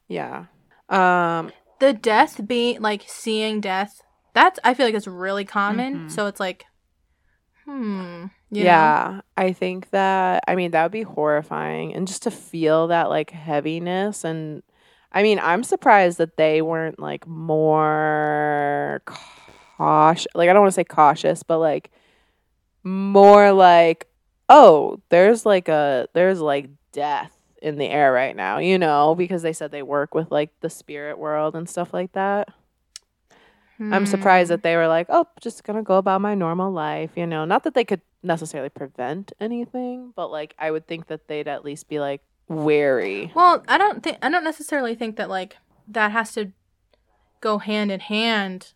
[0.09, 0.47] Yeah.
[0.89, 4.03] Um the death being like seeing death.
[4.33, 6.01] That's I feel like it's really common.
[6.01, 6.11] Mhm.
[6.11, 6.67] So it's like,
[7.65, 8.27] hmm.
[8.51, 13.09] Yeah, I think that I mean that would be horrifying and just to feel that
[13.11, 14.63] like heaviness and
[15.13, 19.03] I mean, I'm surprised that they weren't like more
[19.79, 20.27] cautious.
[20.35, 21.91] Like I don't want to say cautious, but like
[22.85, 24.09] more like
[24.49, 27.33] oh, there's like a there's like death
[27.63, 30.71] in the air right now, you know, because they said they work with like the
[30.71, 32.49] spirit world and stuff like that.
[33.79, 34.53] I'm surprised Hmm.
[34.55, 37.45] that they were like, "Oh, just gonna go about my normal life," you know.
[37.45, 41.65] Not that they could necessarily prevent anything, but like I would think that they'd at
[41.65, 43.33] least be like wary.
[43.35, 45.57] Well, I don't think I don't necessarily think that like
[45.89, 46.53] that has to
[47.41, 48.73] go hand in hand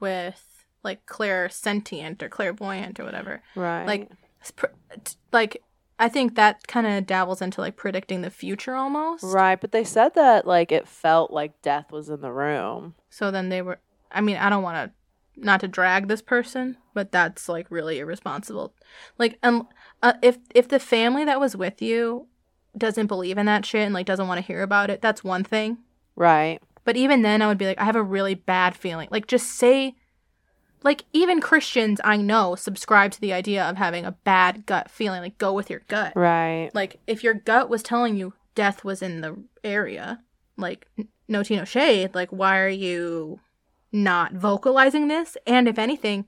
[0.00, 3.42] with like clairsentient or clairvoyant or whatever.
[3.54, 3.84] Right.
[3.86, 4.10] Like,
[4.56, 4.66] pr-
[5.04, 5.62] t- like
[5.98, 9.24] I think that kind of dabbles into like predicting the future almost.
[9.24, 12.94] right, but they said that like it felt like death was in the room.
[13.10, 13.80] So then they were.
[14.10, 14.92] I mean, I don't want to
[15.40, 18.74] not to drag this person, but that's like really irresponsible.
[19.18, 19.68] Like, um,
[20.02, 22.26] uh, if if the family that was with you
[22.76, 25.44] doesn't believe in that shit and like doesn't want to hear about it, that's one
[25.44, 25.78] thing.
[26.16, 26.60] Right.
[26.84, 29.08] But even then, I would be like, I have a really bad feeling.
[29.10, 29.94] Like, just say,
[30.82, 35.20] like, even Christians I know subscribe to the idea of having a bad gut feeling.
[35.20, 36.14] Like, go with your gut.
[36.16, 36.70] Right.
[36.72, 40.20] Like, if your gut was telling you death was in the area,
[40.56, 43.38] like, n- no tea, no shade, like, why are you
[43.92, 45.36] not vocalizing this?
[45.46, 46.26] And if anything,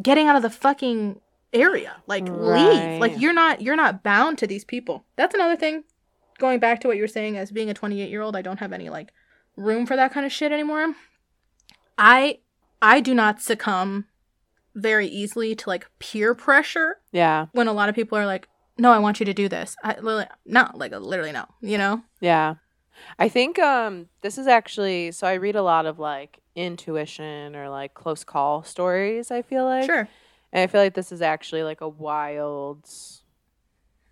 [0.00, 1.20] getting out of the fucking
[1.52, 1.96] area.
[2.06, 3.00] Like, leave.
[3.00, 5.04] Like, you're not, you're not bound to these people.
[5.16, 5.84] That's another thing.
[6.38, 8.58] Going back to what you were saying, as being a 28 year old, I don't
[8.60, 9.12] have any, like,
[9.56, 10.94] room for that kind of shit anymore.
[11.98, 12.38] I,
[12.80, 14.06] I do not succumb
[14.74, 17.46] very easily to, like, peer pressure Yeah.
[17.52, 18.48] when a lot of people are like,
[18.78, 21.44] "No, I want you to do this." I literally, no, like literally no.
[21.60, 22.02] You know?
[22.20, 22.54] Yeah.
[23.18, 27.68] I think um this is actually so I read a lot of like intuition or
[27.68, 29.86] like close call stories, I feel like.
[29.86, 30.08] sure.
[30.52, 32.86] And I feel like this is actually like a wild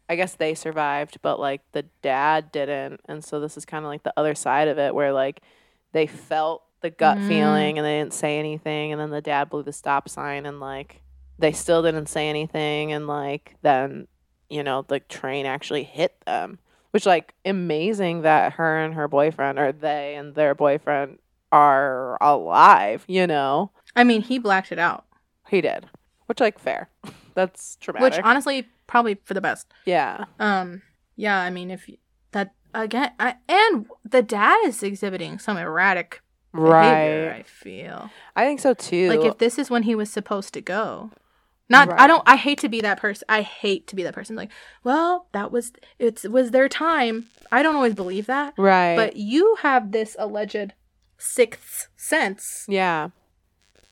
[0.09, 3.01] I guess they survived, but like the dad didn't.
[3.05, 5.41] And so this is kind of like the other side of it where like
[5.93, 7.29] they felt the gut Mm.
[7.29, 10.59] feeling and they didn't say anything and then the dad blew the stop sign and
[10.59, 11.03] like
[11.39, 14.09] they still didn't say anything and like then
[14.49, 16.59] you know the train actually hit them
[16.93, 21.19] which like amazing that her and her boyfriend or they and their boyfriend
[21.53, 25.05] are alive you know I mean, he blacked it out,
[25.49, 25.87] he did
[26.27, 26.89] which like fair
[27.35, 29.67] that's traumatic which honestly probably for the best.
[29.85, 30.83] yeah Um,
[31.17, 31.41] yeah.
[31.41, 31.97] I mean, if you,
[32.33, 36.23] that again, I, and the dad is exhibiting some erratic
[36.53, 36.71] behavior.
[36.73, 40.53] right I feel i think so too like if this is when he was supposed
[40.55, 41.11] to go.
[41.71, 42.23] Not, I don't.
[42.27, 43.25] I hate to be that person.
[43.29, 44.35] I hate to be that person.
[44.37, 44.51] Like,
[44.85, 47.27] well, that was it's it was their time.
[47.53, 48.55] I don't always believe that.
[48.59, 50.73] right But you have this alleged
[51.17, 52.65] sixth sense.
[52.69, 53.11] yeah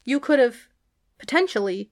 [0.05, 0.57] You could have
[1.19, 1.91] potentially,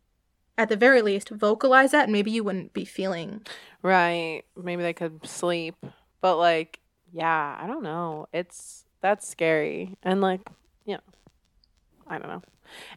[0.59, 3.43] at the very least, vocalized that, and maybe you wouldn't be feeling.
[3.82, 5.76] right maybe they could sleep
[6.20, 6.80] but like
[7.12, 10.41] yeah i don't know it's that's scary and like
[10.87, 11.01] you know
[12.09, 12.43] i don't know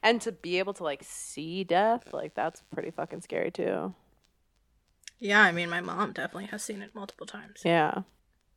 [0.03, 3.93] and to be able to like see death like that's pretty fucking scary too
[5.19, 7.61] Yeah, I mean, my mom definitely has seen it multiple times.
[7.65, 8.03] Yeah.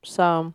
[0.04, 0.52] So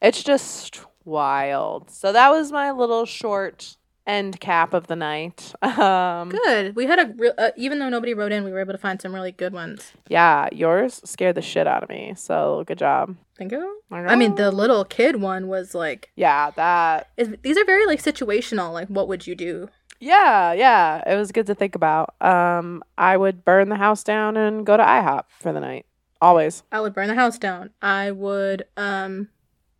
[0.00, 1.90] it's just wild.
[1.90, 3.76] So that was my little short
[4.06, 5.52] end cap of the night.
[5.62, 6.74] Um Good.
[6.74, 9.00] We had a real, uh, even though nobody wrote in, we were able to find
[9.00, 9.92] some really good ones.
[10.08, 12.14] yeah, yours scared the shit out of me.
[12.16, 13.16] So good job.
[13.38, 13.80] Thank you.
[13.90, 18.02] I mean, the little kid one was like, Yeah, that is, these are very like
[18.02, 18.72] situational.
[18.72, 19.68] Like, what would you do?
[20.02, 21.00] Yeah, yeah.
[21.06, 22.14] It was good to think about.
[22.20, 25.86] Um I would burn the house down and go to IHOP for the night.
[26.20, 26.64] Always.
[26.72, 27.70] I would burn the house down.
[27.80, 29.28] I would um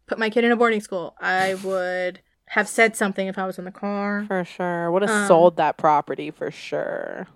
[0.06, 1.16] put my kid in a boarding school.
[1.20, 4.24] I would have said something if I was in the car.
[4.28, 4.90] For sure.
[4.92, 7.26] Would have Um, sold that property for sure.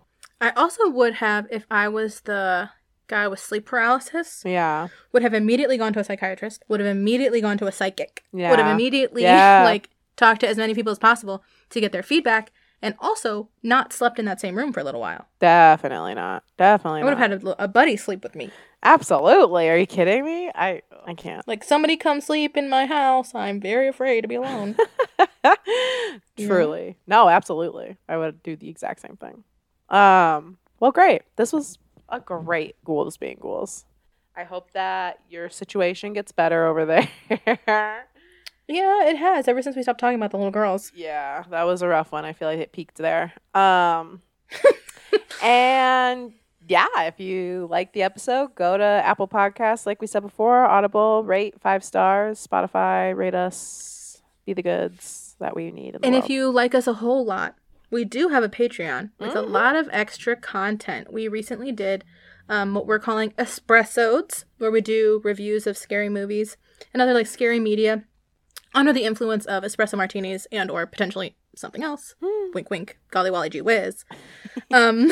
[0.40, 2.70] I also would have if I was the
[3.08, 4.42] guy with sleep paralysis.
[4.44, 4.88] Yeah.
[5.12, 6.62] Would have immediately gone to a psychiatrist.
[6.68, 8.22] Would have immediately gone to a psychic.
[8.32, 8.50] Yeah.
[8.50, 9.62] Would have immediately Yeah.
[9.72, 12.50] like talked to as many people as possible to get their feedback,
[12.86, 15.26] and also not slept in that same room for a little while.
[15.40, 16.44] Definitely not.
[16.56, 18.52] Definitely I would have had a, a buddy sleep with me.
[18.84, 19.68] Absolutely.
[19.68, 20.52] Are you kidding me?
[20.54, 21.46] I I can't.
[21.48, 23.34] Like somebody come sleep in my house.
[23.34, 24.76] I'm very afraid to be alone.
[26.38, 26.96] Truly.
[27.08, 27.96] No, absolutely.
[28.08, 29.42] I would do the exact same thing.
[29.88, 31.22] Um, well great.
[31.34, 31.78] This was
[32.08, 33.84] a great ghouls being ghouls.
[34.36, 37.08] I hope that your situation gets better over there.
[38.68, 40.92] yeah, it has ever since we stopped talking about the little girls.
[40.94, 42.24] yeah, that was a rough one.
[42.24, 43.32] I feel like it peaked there.
[43.54, 44.22] Um
[45.42, 46.32] and
[46.68, 51.22] yeah, if you like the episode, go to Apple Podcasts, like we said before, Audible,
[51.24, 55.22] rate five stars, Spotify, rate us, be the goods.
[55.38, 55.94] that we need.
[56.02, 57.56] And if you like us a whole lot,
[57.90, 59.50] we do have a Patreon with a Mhm.
[59.50, 61.12] lot of extra content.
[61.12, 62.04] We recently did
[62.48, 66.56] um, what we're calling espressodes, where we do reviews of scary movies
[66.94, 68.04] and other like scary media
[68.76, 72.14] under the influence of espresso martinis and or potentially something else.
[72.22, 72.50] Hmm.
[72.54, 72.98] Wink, wink.
[73.10, 74.04] Golly Wolly Gee Whiz.
[74.72, 75.10] um,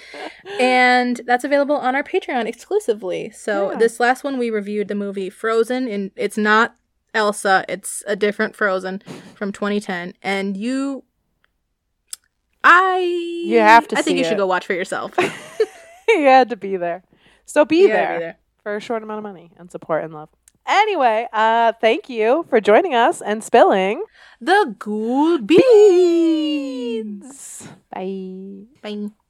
[0.60, 3.30] and that's available on our Patreon exclusively.
[3.30, 3.78] So Yeah.
[3.78, 6.76] this last one we reviewed the movie Frozen, and it's not
[7.12, 7.64] Elsa.
[7.68, 9.02] It's a different Frozen
[9.34, 11.04] from 2010, and you.
[12.64, 12.98] I
[13.44, 15.12] You have to I think you should go watch for yourself.
[16.08, 17.02] you had to be there.
[17.44, 18.14] So be there.
[18.18, 18.38] be there.
[18.62, 20.28] for a short amount of money and support and love.
[20.66, 24.02] Anyway, uh, thank you for joining us and spilling
[24.40, 25.62] The Ghoul beads.
[27.90, 28.66] Bye.
[28.82, 29.12] Bye.